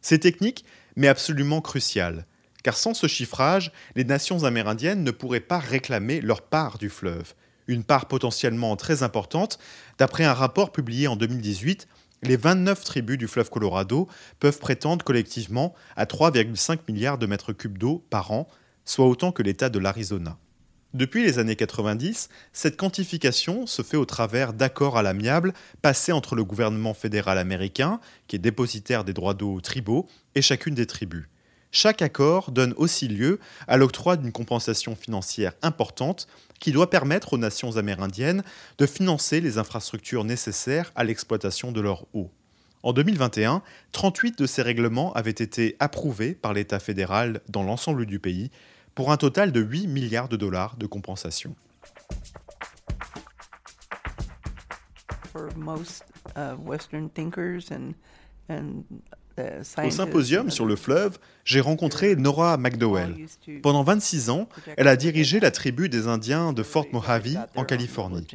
C'est 0.00 0.18
technique, 0.18 0.64
mais 0.96 1.08
absolument 1.08 1.60
crucial, 1.60 2.26
car 2.64 2.76
sans 2.76 2.94
ce 2.94 3.06
chiffrage, 3.06 3.70
les 3.94 4.04
nations 4.04 4.42
amérindiennes 4.42 5.04
ne 5.04 5.10
pourraient 5.12 5.38
pas 5.38 5.58
réclamer 5.58 6.20
leur 6.20 6.42
part 6.42 6.78
du 6.78 6.88
fleuve, 6.88 7.34
une 7.68 7.84
part 7.84 8.06
potentiellement 8.08 8.74
très 8.74 9.04
importante. 9.04 9.58
D'après 9.98 10.24
un 10.24 10.32
rapport 10.32 10.72
publié 10.72 11.06
en 11.06 11.14
2018, 11.14 11.86
les 12.22 12.36
29 12.36 12.82
tribus 12.82 13.18
du 13.18 13.28
fleuve 13.28 13.50
Colorado 13.50 14.08
peuvent 14.40 14.58
prétendre 14.58 15.04
collectivement 15.04 15.74
à 15.94 16.06
3,5 16.06 16.78
milliards 16.88 17.18
de 17.18 17.26
mètres 17.26 17.52
cubes 17.52 17.76
d'eau 17.76 18.02
par 18.08 18.32
an, 18.32 18.48
soit 18.86 19.06
autant 19.06 19.30
que 19.30 19.42
l'État 19.42 19.68
de 19.68 19.78
l'Arizona. 19.78 20.38
Depuis 20.94 21.22
les 21.22 21.38
années 21.38 21.56
90, 21.56 22.30
cette 22.52 22.78
quantification 22.78 23.66
se 23.66 23.82
fait 23.82 23.96
au 23.96 24.04
travers 24.06 24.54
d'accords 24.54 24.96
à 24.96 25.02
l'amiable 25.02 25.52
passés 25.82 26.12
entre 26.12 26.34
le 26.34 26.44
gouvernement 26.44 26.94
fédéral 26.94 27.36
américain, 27.36 28.00
qui 28.26 28.36
est 28.36 28.38
dépositaire 28.38 29.04
des 29.04 29.12
droits 29.12 29.34
d'eau 29.34 29.60
tribaux, 29.60 30.08
et 30.34 30.40
chacune 30.40 30.74
des 30.74 30.86
tribus. 30.86 31.26
Chaque 31.76 32.02
accord 32.02 32.52
donne 32.52 32.72
aussi 32.76 33.08
lieu 33.08 33.40
à 33.66 33.76
l'octroi 33.76 34.16
d'une 34.16 34.30
compensation 34.30 34.94
financière 34.94 35.54
importante 35.60 36.28
qui 36.60 36.70
doit 36.70 36.88
permettre 36.88 37.32
aux 37.32 37.36
nations 37.36 37.76
amérindiennes 37.76 38.44
de 38.78 38.86
financer 38.86 39.40
les 39.40 39.58
infrastructures 39.58 40.22
nécessaires 40.22 40.92
à 40.94 41.02
l'exploitation 41.02 41.72
de 41.72 41.80
leur 41.80 42.06
eau. 42.14 42.30
En 42.84 42.92
2021, 42.92 43.60
38 43.90 44.38
de 44.38 44.46
ces 44.46 44.62
règlements 44.62 45.12
avaient 45.14 45.32
été 45.32 45.74
approuvés 45.80 46.34
par 46.34 46.52
l'État 46.52 46.78
fédéral 46.78 47.40
dans 47.48 47.64
l'ensemble 47.64 48.06
du 48.06 48.20
pays, 48.20 48.52
pour 48.94 49.10
un 49.10 49.16
total 49.16 49.50
de 49.50 49.60
8 49.60 49.88
milliards 49.88 50.28
de 50.28 50.36
dollars 50.36 50.76
de 50.76 50.86
compensation. 50.86 51.56
Au 59.38 59.90
symposium 59.90 60.50
sur 60.50 60.64
le 60.64 60.76
fleuve, 60.76 61.18
j'ai 61.44 61.60
rencontré 61.60 62.14
Nora 62.16 62.56
McDowell. 62.56 63.26
Pendant 63.62 63.82
26 63.82 64.30
ans, 64.30 64.48
elle 64.76 64.88
a 64.88 64.96
dirigé 64.96 65.40
la 65.40 65.50
tribu 65.50 65.88
des 65.88 66.06
Indiens 66.06 66.52
de 66.52 66.62
Fort 66.62 66.86
Mojave 66.92 67.46
en 67.56 67.64
Californie. 67.64 68.26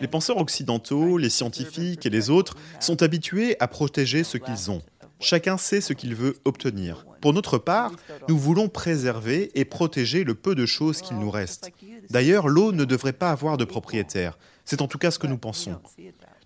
Les 0.00 0.08
penseurs 0.08 0.38
occidentaux, 0.38 1.18
les 1.18 1.30
scientifiques 1.30 2.04
et 2.04 2.10
les 2.10 2.30
autres 2.30 2.56
sont 2.80 3.02
habitués 3.02 3.56
à 3.60 3.68
protéger 3.68 4.24
ce 4.24 4.38
qu'ils 4.38 4.70
ont. 4.70 4.82
Chacun 5.20 5.56
sait 5.56 5.80
ce 5.80 5.92
qu'il 5.92 6.14
veut 6.14 6.36
obtenir. 6.44 7.06
Pour 7.22 7.32
notre 7.32 7.58
part, 7.58 7.92
nous 8.28 8.36
voulons 8.36 8.68
préserver 8.68 9.50
et 9.58 9.64
protéger 9.64 10.24
le 10.24 10.34
peu 10.34 10.54
de 10.54 10.66
choses 10.66 11.00
qu'il 11.00 11.18
nous 11.18 11.30
reste. 11.30 11.70
D'ailleurs, 12.10 12.48
l'eau 12.48 12.72
ne 12.72 12.84
devrait 12.84 13.12
pas 13.12 13.30
avoir 13.30 13.56
de 13.56 13.64
propriétaire. 13.64 14.36
C'est 14.64 14.82
en 14.82 14.88
tout 14.88 14.98
cas 14.98 15.10
ce 15.10 15.18
que 15.18 15.26
nous 15.26 15.38
pensons. 15.38 15.80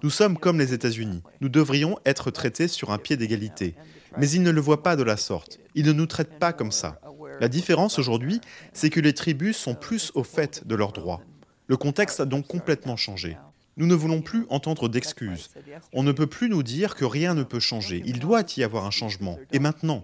Nous 0.03 0.11
sommes 0.11 0.39
comme 0.39 0.59
les 0.59 0.73
États-Unis. 0.73 1.23
Nous 1.41 1.51
devrions 1.51 1.99
être 2.07 2.31
traités 2.31 2.69
sur 2.69 2.91
un 2.91 2.99
pied 2.99 3.17
d'égalité. 3.19 3.75
Mais 4.17 4.31
ils 4.31 4.43
ne 4.43 4.51
le 4.51 4.61
voient 4.61 4.83
pas 4.83 4.97
de 4.97 5.03
la 5.03 5.17
sorte. 5.17 5.59
Ils 5.75 5.87
ne 5.87 5.93
nous 5.93 6.07
traitent 6.07 6.39
pas 6.39 6.53
comme 6.53 6.73
ça. 6.73 7.01
La 7.41 7.49
différence 7.49 7.99
aujourd'hui, 7.99 8.41
c'est 8.73 8.91
que 8.91 9.01
les 9.01 9.13
tribus 9.13 9.57
sont 9.57 9.75
plus 9.75 10.11
au 10.15 10.25
fait 10.25 10.67
de 10.67 10.75
leurs 10.75 10.93
droits. 10.93 11.21
Le 11.67 11.77
contexte 11.77 12.19
a 12.21 12.25
donc 12.25 12.47
complètement 12.47 12.97
changé. 12.97 13.37
Nous 13.77 13.87
ne 13.87 13.95
voulons 13.95 14.23
plus 14.23 14.47
entendre 14.49 14.89
d'excuses. 14.89 15.51
On 15.93 16.03
ne 16.03 16.13
peut 16.13 16.27
plus 16.27 16.49
nous 16.49 16.63
dire 16.63 16.95
que 16.95 17.05
rien 17.05 17.35
ne 17.35 17.43
peut 17.43 17.61
changer. 17.61 18.03
Il 18.05 18.19
doit 18.19 18.43
y 18.57 18.63
avoir 18.63 18.87
un 18.87 18.91
changement. 18.91 19.39
Et 19.53 19.59
maintenant, 19.59 20.03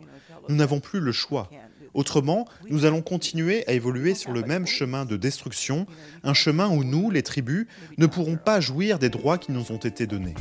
nous 0.48 0.56
n'avons 0.56 0.80
plus 0.80 1.00
le 1.00 1.12
choix. 1.12 1.50
Autrement, 1.96 2.46
nous 2.68 2.84
allons 2.84 3.00
continuer 3.00 3.66
à 3.66 3.72
évoluer 3.72 4.14
sur 4.14 4.30
le 4.30 4.42
même 4.42 4.66
chemin 4.66 5.06
de 5.06 5.16
destruction, 5.16 5.86
un 6.24 6.34
chemin 6.34 6.68
où 6.68 6.84
nous, 6.84 7.10
les 7.10 7.22
tribus, 7.22 7.66
ne 7.96 8.04
pourrons 8.04 8.36
pas 8.36 8.60
jouir 8.60 8.98
des 8.98 9.08
droits 9.08 9.38
qui 9.38 9.50
nous 9.50 9.72
ont 9.72 9.78
été 9.78 10.06
donnés. 10.06 10.34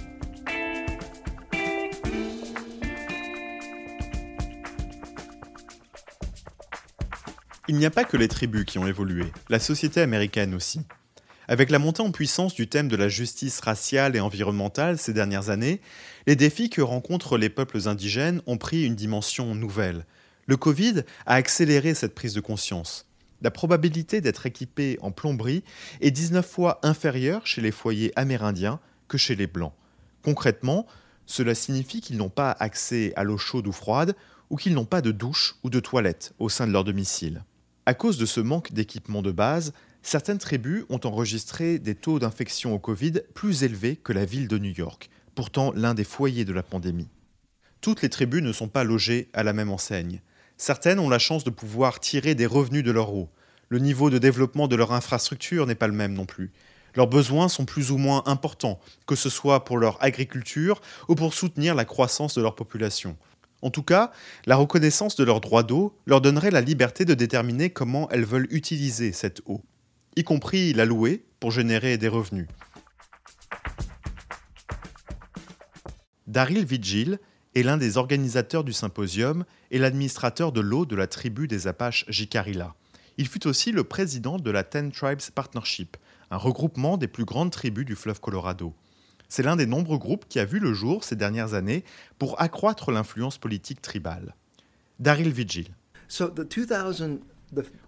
Il 7.69 7.77
n'y 7.77 7.85
a 7.85 7.89
pas 7.89 8.03
que 8.03 8.17
les 8.17 8.27
tribus 8.27 8.65
qui 8.65 8.77
ont 8.77 8.85
évolué, 8.85 9.23
la 9.47 9.59
société 9.59 10.01
américaine 10.01 10.53
aussi. 10.53 10.81
Avec 11.47 11.69
la 11.69 11.79
montée 11.79 12.01
en 12.01 12.11
puissance 12.11 12.53
du 12.53 12.67
thème 12.67 12.89
de 12.89 12.97
la 12.97 13.07
justice 13.07 13.61
raciale 13.61 14.17
et 14.17 14.19
environnementale 14.19 14.97
ces 14.97 15.13
dernières 15.13 15.49
années, 15.49 15.79
les 16.27 16.35
défis 16.35 16.69
que 16.69 16.81
rencontrent 16.81 17.37
les 17.37 17.49
peuples 17.49 17.87
indigènes 17.87 18.41
ont 18.45 18.57
pris 18.57 18.83
une 18.83 18.95
dimension 18.95 19.55
nouvelle. 19.55 20.05
Le 20.47 20.57
Covid 20.57 21.03
a 21.25 21.35
accéléré 21.35 21.95
cette 21.95 22.13
prise 22.13 22.35
de 22.35 22.39
conscience. 22.39 23.07
La 23.41 23.49
probabilité 23.49 24.21
d'être 24.21 24.45
équipé 24.45 24.97
en 25.01 25.11
plomberie 25.11 25.63
est 26.01 26.11
19 26.11 26.47
fois 26.47 26.79
inférieure 26.83 27.47
chez 27.47 27.61
les 27.61 27.71
foyers 27.71 28.11
amérindiens 28.15 28.79
que 29.07 29.17
chez 29.17 29.35
les 29.35 29.47
blancs. 29.47 29.73
Concrètement, 30.21 30.85
cela 31.25 31.55
signifie 31.55 31.99
qu'ils 31.99 32.17
n'ont 32.17 32.29
pas 32.29 32.55
accès 32.59 33.11
à 33.15 33.23
l'eau 33.23 33.37
chaude 33.37 33.67
ou 33.67 33.71
froide 33.71 34.15
ou 34.51 34.55
qu'ils 34.55 34.75
n'ont 34.75 34.85
pas 34.85 35.01
de 35.01 35.11
douche 35.11 35.55
ou 35.63 35.71
de 35.71 35.79
toilette 35.79 36.33
au 36.37 36.47
sein 36.47 36.67
de 36.67 36.71
leur 36.71 36.83
domicile. 36.83 37.43
À 37.87 37.95
cause 37.95 38.17
de 38.17 38.27
ce 38.27 38.39
manque 38.39 38.71
d'équipement 38.71 39.23
de 39.23 39.31
base, 39.31 39.73
certaines 40.03 40.37
tribus 40.37 40.85
ont 40.89 40.99
enregistré 41.03 41.79
des 41.79 41.95
taux 41.95 42.19
d'infection 42.19 42.73
au 42.73 42.79
Covid 42.79 43.13
plus 43.33 43.63
élevés 43.63 43.95
que 43.95 44.13
la 44.13 44.25
ville 44.25 44.47
de 44.47 44.59
New 44.59 44.73
York, 44.73 45.09
pourtant 45.33 45.71
l'un 45.75 45.95
des 45.95 46.03
foyers 46.03 46.45
de 46.45 46.53
la 46.53 46.63
pandémie. 46.63 47.09
Toutes 47.81 48.03
les 48.03 48.09
tribus 48.09 48.43
ne 48.43 48.53
sont 48.53 48.67
pas 48.67 48.83
logées 48.83 49.29
à 49.33 49.43
la 49.43 49.53
même 49.53 49.71
enseigne. 49.71 50.21
Certaines 50.57 50.99
ont 50.99 51.09
la 51.09 51.19
chance 51.19 51.43
de 51.43 51.49
pouvoir 51.49 51.99
tirer 51.99 52.33
des 52.33 52.45
revenus 52.45 52.83
de 52.83 52.91
leur 52.91 53.13
eau. 53.13 53.29
Le 53.67 53.79
niveau 53.79 54.09
de 54.09 54.17
développement 54.17 54.67
de 54.67 54.75
leur 54.75 54.93
infrastructure 54.93 55.67
n'est 55.67 55.75
pas 55.75 55.87
le 55.87 55.93
même 55.93 56.13
non 56.13 56.25
plus. 56.25 56.51
Leurs 56.95 57.07
besoins 57.07 57.49
sont 57.49 57.65
plus 57.65 57.91
ou 57.91 57.97
moins 57.97 58.23
importants, 58.25 58.79
que 59.05 59.15
ce 59.15 59.29
soit 59.29 59.65
pour 59.65 59.77
leur 59.77 60.01
agriculture 60.01 60.81
ou 61.09 61.15
pour 61.15 61.33
soutenir 61.33 61.75
la 61.75 61.83
croissance 61.83 62.35
de 62.35 62.41
leur 62.41 62.55
population. 62.55 63.17
En 63.61 63.69
tout 63.69 63.83
cas, 63.83 64.11
la 64.45 64.55
reconnaissance 64.55 65.17
de 65.17 65.25
leur 65.25 65.41
droit 65.41 65.63
d'eau 65.63 65.97
leur 66.05 66.21
donnerait 66.21 66.51
la 66.51 66.61
liberté 66.61 67.03
de 67.03 67.13
déterminer 67.13 67.69
comment 67.69 68.09
elles 68.11 68.25
veulent 68.25 68.47
utiliser 68.49 69.11
cette 69.11 69.41
eau, 69.45 69.61
y 70.15 70.23
compris 70.23 70.71
la 70.71 70.85
louer 70.85 71.25
pour 71.41 71.51
générer 71.51 71.97
des 71.97 72.07
revenus. 72.07 72.47
Daryl 76.27 76.65
Vigil 76.65 77.19
est 77.55 77.63
l'un 77.63 77.77
des 77.77 77.97
organisateurs 77.97 78.63
du 78.63 78.73
symposium 78.73 79.45
et 79.71 79.79
l'administrateur 79.79 80.51
de 80.51 80.61
l'eau 80.61 80.85
de 80.85 80.95
la 80.95 81.07
tribu 81.07 81.47
des 81.47 81.67
Apaches 81.67 82.05
Jicarilla. 82.09 82.75
Il 83.17 83.27
fut 83.27 83.47
aussi 83.47 83.71
le 83.71 83.85
président 83.85 84.37
de 84.37 84.51
la 84.51 84.63
Ten 84.63 84.91
Tribes 84.91 85.21
Partnership, 85.33 85.95
un 86.31 86.37
regroupement 86.37 86.97
des 86.97 87.07
plus 87.07 87.23
grandes 87.23 87.51
tribus 87.51 87.85
du 87.85 87.95
fleuve 87.95 88.19
Colorado. 88.19 88.73
C'est 89.29 89.43
l'un 89.43 89.55
des 89.55 89.65
nombreux 89.65 89.97
groupes 89.97 90.25
qui 90.27 90.39
a 90.39 90.45
vu 90.45 90.59
le 90.59 90.73
jour 90.73 91.03
ces 91.03 91.15
dernières 91.15 91.53
années 91.53 91.83
pour 92.19 92.41
accroître 92.41 92.91
l'influence 92.91 93.37
politique 93.37 93.81
tribale. 93.81 94.35
Daryl 94.99 95.31
Vigil. 95.31 95.69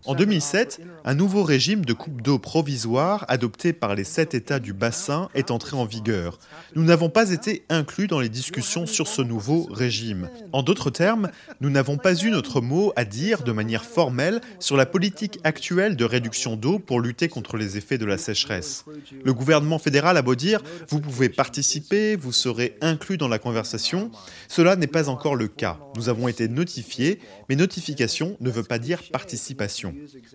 En 0.05 0.15
2007, 0.15 0.81
un 1.03 1.13
nouveau 1.13 1.43
régime 1.43 1.83
de 1.83 1.93
coupe 1.93 2.21
d'eau 2.21 2.39
provisoire 2.39 3.25
adopté 3.27 3.73
par 3.73 3.95
les 3.95 4.03
sept 4.03 4.33
États 4.33 4.59
du 4.59 4.73
bassin 4.73 5.29
est 5.33 5.51
entré 5.51 5.75
en 5.75 5.85
vigueur. 5.85 6.39
Nous 6.75 6.83
n'avons 6.83 7.09
pas 7.09 7.31
été 7.31 7.63
inclus 7.69 8.07
dans 8.07 8.19
les 8.19 8.29
discussions 8.29 8.85
sur 8.85 9.07
ce 9.07 9.21
nouveau 9.21 9.67
régime. 9.71 10.29
En 10.53 10.63
d'autres 10.63 10.89
termes, 10.89 11.29
nous 11.59 11.69
n'avons 11.69 11.97
pas 11.97 12.15
eu 12.15 12.29
notre 12.29 12.61
mot 12.61 12.93
à 12.95 13.03
dire 13.03 13.43
de 13.43 13.51
manière 13.51 13.83
formelle 13.83 14.41
sur 14.59 14.77
la 14.77 14.85
politique 14.85 15.39
actuelle 15.43 15.95
de 15.95 16.05
réduction 16.05 16.55
d'eau 16.55 16.79
pour 16.79 17.01
lutter 17.01 17.27
contre 17.27 17.57
les 17.57 17.77
effets 17.77 17.97
de 17.97 18.05
la 18.05 18.17
sécheresse. 18.17 18.85
Le 19.23 19.33
gouvernement 19.33 19.79
fédéral 19.79 20.15
a 20.17 20.21
beau 20.21 20.35
dire 20.35 20.61
vous 20.89 21.01
pouvez 21.01 21.29
participer, 21.29 22.15
vous 22.15 22.31
serez 22.31 22.77
inclus 22.81 23.17
dans 23.17 23.27
la 23.27 23.39
conversation, 23.39 24.11
cela 24.47 24.75
n'est 24.75 24.87
pas 24.87 25.09
encore 25.09 25.35
le 25.35 25.47
cas. 25.47 25.77
Nous 25.95 26.09
avons 26.09 26.27
été 26.27 26.47
notifiés, 26.47 27.19
mais 27.49 27.55
notification 27.55 28.37
ne 28.39 28.49
veut 28.49 28.63
pas 28.63 28.79
dire 28.79 29.01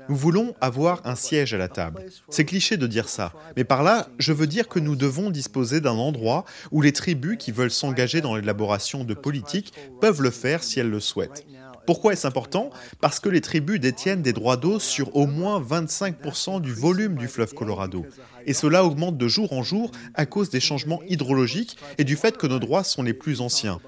nous 0.09 0.16
voulons 0.16 0.54
avoir 0.61 1.00
un 1.04 1.15
siège 1.15 1.54
à 1.54 1.58
la 1.58 1.69
table. 1.69 2.04
C'est 2.28 2.45
cliché 2.45 2.76
de 2.76 2.87
dire 2.87 3.08
ça, 3.08 3.32
mais 3.56 3.65
par 3.65 3.82
là, 3.82 4.08
je 4.19 4.32
veux 4.32 4.47
dire 4.47 4.69
que 4.69 4.78
nous 4.78 4.97
devons 4.97 5.30
disposer 5.30 5.80
d'un 5.80 5.93
endroit 5.93 6.45
où 6.71 6.82
les 6.82 6.93
tribus 6.93 7.37
qui 7.39 7.52
veulent 7.52 7.71
s'engager 7.71 8.21
dans 8.21 8.37
l'élaboration 8.37 9.04
de 9.04 9.15
politiques 9.15 9.73
peuvent 10.00 10.23
le 10.23 10.30
faire 10.30 10.63
si 10.63 10.80
elles 10.80 10.91
le 10.91 11.00
souhaitent. 11.00 11.47
Pourquoi 11.87 12.13
est-ce 12.13 12.26
important? 12.26 12.71
Parce 13.00 13.19
que 13.19 13.28
les 13.28 13.41
tribus 13.41 13.80
détiennent 13.80 14.23
des 14.23 14.32
droits 14.32 14.56
d'eau 14.56 14.78
sur 14.78 15.17
au 15.17 15.26
moins 15.26 15.60
25% 15.60 16.60
du 16.60 16.73
volume 16.73 17.17
du 17.17 17.26
fleuve 17.26 17.54
Colorado. 17.54 18.06
Et 18.47 18.54
cela 18.54 18.84
augmente 18.84 19.19
de 19.19 19.28
jour 19.28 19.52
en 19.52 19.63
jour 19.63 19.91
à 20.15 20.26
cause 20.26 20.50
des 20.50 20.60
changements 20.60 21.02
hydrologiques 21.08 21.76
et 21.99 22.04
du 22.04 22.17
fait 22.17 22.37
que 22.37 22.47
nos 22.47 22.60
droits 22.60 22.84
sont 22.84 23.02
les 23.02 23.15
plus 23.15 23.41
anciens. 23.41 23.80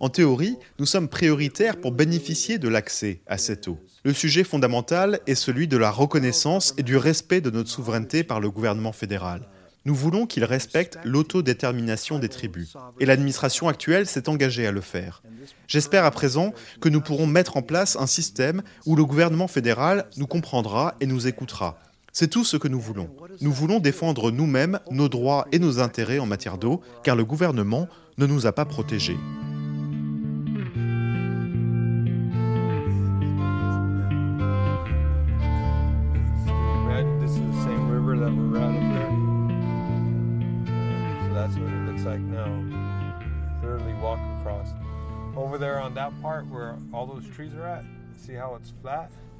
En 0.00 0.08
théorie, 0.08 0.56
nous 0.78 0.86
sommes 0.86 1.08
prioritaires 1.08 1.80
pour 1.80 1.92
bénéficier 1.92 2.58
de 2.58 2.68
l'accès 2.68 3.20
à 3.26 3.38
cette 3.38 3.68
eau. 3.68 3.78
Le 4.04 4.12
sujet 4.12 4.44
fondamental 4.44 5.20
est 5.26 5.34
celui 5.34 5.66
de 5.66 5.76
la 5.76 5.90
reconnaissance 5.90 6.74
et 6.76 6.82
du 6.82 6.96
respect 6.96 7.40
de 7.40 7.50
notre 7.50 7.70
souveraineté 7.70 8.22
par 8.22 8.40
le 8.40 8.50
gouvernement 8.50 8.92
fédéral. 8.92 9.48
Nous 9.86 9.94
voulons 9.94 10.26
qu'il 10.26 10.44
respecte 10.44 10.98
l'autodétermination 11.04 12.18
des 12.18 12.30
tribus. 12.30 12.74
Et 13.00 13.06
l'administration 13.06 13.68
actuelle 13.68 14.06
s'est 14.06 14.30
engagée 14.30 14.66
à 14.66 14.72
le 14.72 14.80
faire. 14.80 15.22
J'espère 15.68 16.06
à 16.06 16.10
présent 16.10 16.54
que 16.80 16.88
nous 16.88 17.02
pourrons 17.02 17.26
mettre 17.26 17.58
en 17.58 17.62
place 17.62 17.96
un 17.96 18.06
système 18.06 18.62
où 18.86 18.96
le 18.96 19.04
gouvernement 19.04 19.48
fédéral 19.48 20.06
nous 20.16 20.26
comprendra 20.26 20.94
et 21.00 21.06
nous 21.06 21.26
écoutera. 21.26 21.78
C'est 22.12 22.28
tout 22.28 22.44
ce 22.44 22.56
que 22.56 22.68
nous 22.68 22.80
voulons. 22.80 23.10
Nous 23.40 23.52
voulons 23.52 23.80
défendre 23.80 24.30
nous-mêmes 24.30 24.78
nos 24.90 25.08
droits 25.08 25.46
et 25.52 25.58
nos 25.58 25.80
intérêts 25.80 26.18
en 26.20 26.26
matière 26.26 26.58
d'eau, 26.58 26.80
car 27.02 27.16
le 27.16 27.24
gouvernement 27.24 27.88
ne 28.18 28.26
nous 28.26 28.46
a 28.46 28.52
pas 28.52 28.64
protégés. 28.64 29.18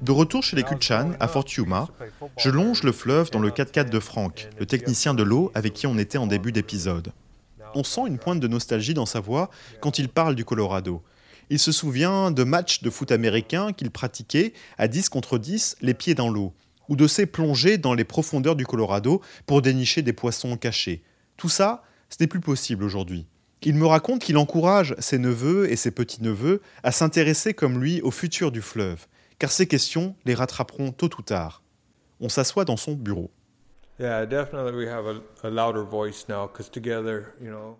De 0.01 0.11
retour 0.11 0.43
chez 0.43 0.55
les 0.55 0.63
Kutchan, 0.63 1.11
à 1.19 1.27
Fort 1.27 1.45
Yuma, 1.57 1.87
je 2.37 2.49
longe 2.49 2.83
le 2.83 2.91
fleuve 2.91 3.29
dans 3.31 3.39
le 3.39 3.49
4x4 3.49 3.89
de 3.89 3.99
Frank, 3.99 4.47
le 4.59 4.65
technicien 4.65 5.13
de 5.13 5.23
l'eau 5.23 5.51
avec 5.53 5.73
qui 5.73 5.87
on 5.87 5.97
était 5.97 6.17
en 6.17 6.27
début 6.27 6.51
d'épisode. 6.51 7.11
On 7.73 7.83
sent 7.83 8.01
une 8.07 8.17
pointe 8.17 8.39
de 8.39 8.47
nostalgie 8.47 8.93
dans 8.93 9.05
sa 9.05 9.19
voix 9.19 9.49
quand 9.81 9.99
il 9.99 10.07
parle 10.07 10.35
du 10.35 10.45
Colorado. 10.45 11.03
Il 11.49 11.59
se 11.59 11.71
souvient 11.71 12.31
de 12.31 12.43
matchs 12.43 12.81
de 12.81 12.89
foot 12.89 13.11
américains 13.11 13.73
qu'il 13.73 13.91
pratiquait 13.91 14.53
à 14.77 14.87
10 14.87 15.09
contre 15.09 15.37
10, 15.37 15.77
les 15.81 15.93
pieds 15.93 16.15
dans 16.15 16.29
l'eau, 16.29 16.53
ou 16.87 16.95
de 16.95 17.07
ses 17.07 17.25
plongées 17.25 17.77
dans 17.77 17.93
les 17.93 18.05
profondeurs 18.05 18.55
du 18.55 18.65
Colorado 18.65 19.21
pour 19.45 19.61
dénicher 19.61 20.01
des 20.01 20.13
poissons 20.13 20.55
cachés. 20.55 21.03
Tout 21.35 21.49
ça, 21.49 21.83
ce 22.09 22.17
n'est 22.21 22.27
plus 22.27 22.39
possible 22.39 22.83
aujourd'hui. 22.83 23.27
Il 23.67 23.75
me 23.75 23.87
raconte 23.87 24.21
qu'il 24.21 24.37
encourage 24.37 24.95
ses 24.99 25.17
neveux 25.17 25.71
et 25.71 25.75
ses 25.75 25.89
petits-neveux 25.89 26.61
à 26.83 26.91
s'intéresser 26.91 27.55
comme 27.55 27.81
lui 27.81 27.99
au 28.01 28.11
futur 28.11 28.51
du 28.51 28.61
fleuve, 28.61 29.07
car 29.39 29.51
ces 29.51 29.65
questions 29.65 30.15
les 30.23 30.35
rattraperont 30.35 30.91
tôt 30.91 31.09
ou 31.17 31.23
tard. 31.23 31.63
On 32.21 32.29
s'assoit 32.29 32.63
dans 32.63 32.77
son 32.77 32.93
bureau. 32.93 33.31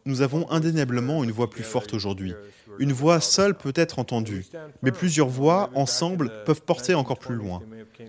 Nous 0.06 0.22
avons 0.22 0.50
indéniablement 0.50 1.24
une 1.24 1.32
voix 1.32 1.50
plus 1.50 1.64
forte 1.64 1.94
aujourd'hui. 1.94 2.34
Une 2.80 2.94
voix 2.94 3.20
seule 3.20 3.54
peut 3.54 3.74
être 3.76 4.00
entendue, 4.00 4.48
mais 4.82 4.92
plusieurs 4.92 5.28
voix 5.28 5.70
ensemble 5.76 6.32
peuvent 6.46 6.62
porter 6.62 6.96
encore 6.96 7.20
plus 7.20 7.36
loin. 7.36 7.62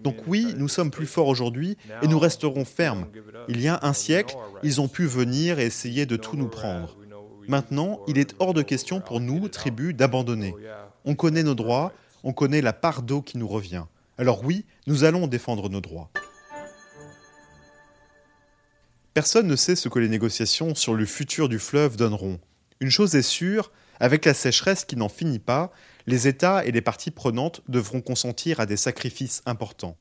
Donc 0.02 0.16
oui, 0.26 0.54
nous 0.56 0.68
sommes 0.68 0.90
plus 0.90 1.06
forts 1.06 1.28
aujourd'hui 1.28 1.76
et 2.00 2.08
nous 2.08 2.18
resterons 2.18 2.64
fermes. 2.64 3.06
Il 3.48 3.60
y 3.60 3.68
a 3.68 3.80
un 3.82 3.92
siècle, 3.92 4.36
ils 4.62 4.80
ont 4.80 4.88
pu 4.88 5.04
venir 5.04 5.58
et 5.58 5.66
essayer 5.66 6.06
de 6.06 6.16
tout 6.16 6.36
nous 6.36 6.48
prendre. 6.48 6.96
Maintenant, 7.48 8.00
il 8.08 8.18
est 8.18 8.34
hors 8.38 8.54
de 8.54 8.62
question 8.62 9.00
pour 9.00 9.20
nous, 9.20 9.48
tribus, 9.48 9.94
d'abandonner. 9.94 10.54
On 11.04 11.14
connaît 11.14 11.42
nos 11.42 11.54
droits, 11.54 11.92
on 12.24 12.32
connaît 12.32 12.60
la 12.60 12.72
part 12.72 13.02
d'eau 13.02 13.22
qui 13.22 13.38
nous 13.38 13.48
revient. 13.48 13.84
Alors 14.18 14.44
oui, 14.44 14.64
nous 14.86 15.04
allons 15.04 15.26
défendre 15.26 15.68
nos 15.68 15.80
droits. 15.80 16.10
Personne 19.14 19.46
ne 19.46 19.56
sait 19.56 19.76
ce 19.76 19.88
que 19.88 19.98
les 19.98 20.08
négociations 20.08 20.74
sur 20.74 20.94
le 20.94 21.06
futur 21.06 21.48
du 21.48 21.58
fleuve 21.58 21.96
donneront. 21.96 22.40
Une 22.80 22.90
chose 22.90 23.14
est 23.14 23.22
sûre, 23.22 23.70
avec 24.00 24.24
la 24.24 24.34
sécheresse 24.34 24.84
qui 24.84 24.96
n'en 24.96 25.08
finit 25.08 25.38
pas, 25.38 25.72
les 26.06 26.28
États 26.28 26.64
et 26.64 26.72
les 26.72 26.82
parties 26.82 27.10
prenantes 27.10 27.62
devront 27.68 28.00
consentir 28.00 28.60
à 28.60 28.66
des 28.66 28.76
sacrifices 28.76 29.42
importants. 29.46 29.96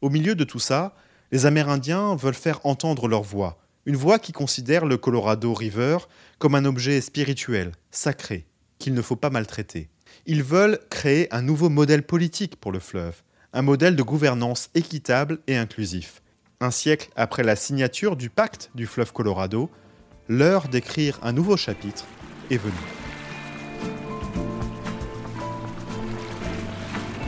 Au 0.00 0.10
milieu 0.10 0.34
de 0.34 0.44
tout 0.44 0.58
ça, 0.58 0.94
les 1.32 1.46
Amérindiens 1.46 2.14
veulent 2.14 2.34
faire 2.34 2.64
entendre 2.64 3.08
leur 3.08 3.22
voix, 3.22 3.61
une 3.86 3.96
voix 3.96 4.18
qui 4.18 4.32
considère 4.32 4.86
le 4.86 4.96
Colorado 4.96 5.52
River 5.54 5.98
comme 6.38 6.54
un 6.54 6.64
objet 6.64 7.00
spirituel, 7.00 7.72
sacré, 7.90 8.46
qu'il 8.78 8.94
ne 8.94 9.02
faut 9.02 9.16
pas 9.16 9.30
maltraiter. 9.30 9.88
Ils 10.26 10.42
veulent 10.42 10.78
créer 10.90 11.32
un 11.34 11.42
nouveau 11.42 11.68
modèle 11.68 12.04
politique 12.04 12.56
pour 12.56 12.72
le 12.72 12.78
fleuve, 12.78 13.22
un 13.52 13.62
modèle 13.62 13.96
de 13.96 14.02
gouvernance 14.02 14.70
équitable 14.74 15.40
et 15.46 15.56
inclusif. 15.56 16.22
Un 16.60 16.70
siècle 16.70 17.10
après 17.16 17.42
la 17.42 17.56
signature 17.56 18.16
du 18.16 18.30
pacte 18.30 18.70
du 18.74 18.86
fleuve 18.86 19.12
Colorado, 19.12 19.68
l'heure 20.28 20.68
d'écrire 20.68 21.18
un 21.22 21.32
nouveau 21.32 21.56
chapitre 21.56 22.04
est 22.50 22.56
venue. 22.56 22.74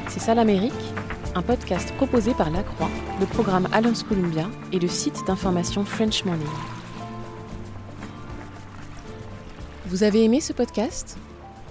C'est 0.08 0.20
ça 0.20 0.34
l'Amérique? 0.34 0.93
Un 1.34 1.42
podcast 1.42 1.94
proposé 1.96 2.32
par 2.34 2.50
La 2.50 2.62
Croix, 2.62 2.90
le 3.20 3.26
programme 3.26 3.68
Alliance 3.72 4.02
Columbia 4.02 4.48
et 4.72 4.78
le 4.78 4.88
site 4.88 5.22
d'information 5.26 5.84
French 5.84 6.24
Morning. 6.24 6.46
Vous 9.86 10.02
avez 10.02 10.24
aimé 10.24 10.40
ce 10.40 10.52
podcast? 10.52 11.16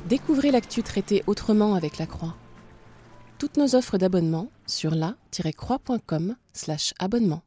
Découvrez 0.07 0.51
l'actu 0.51 0.83
traité 0.83 1.23
autrement 1.27 1.75
avec 1.75 1.97
La 1.97 2.05
Croix. 2.05 2.35
Toutes 3.37 3.57
nos 3.57 3.75
offres 3.75 3.97
d'abonnement 3.97 4.47
sur 4.65 4.95
la-croix.com/abonnement. 4.95 7.41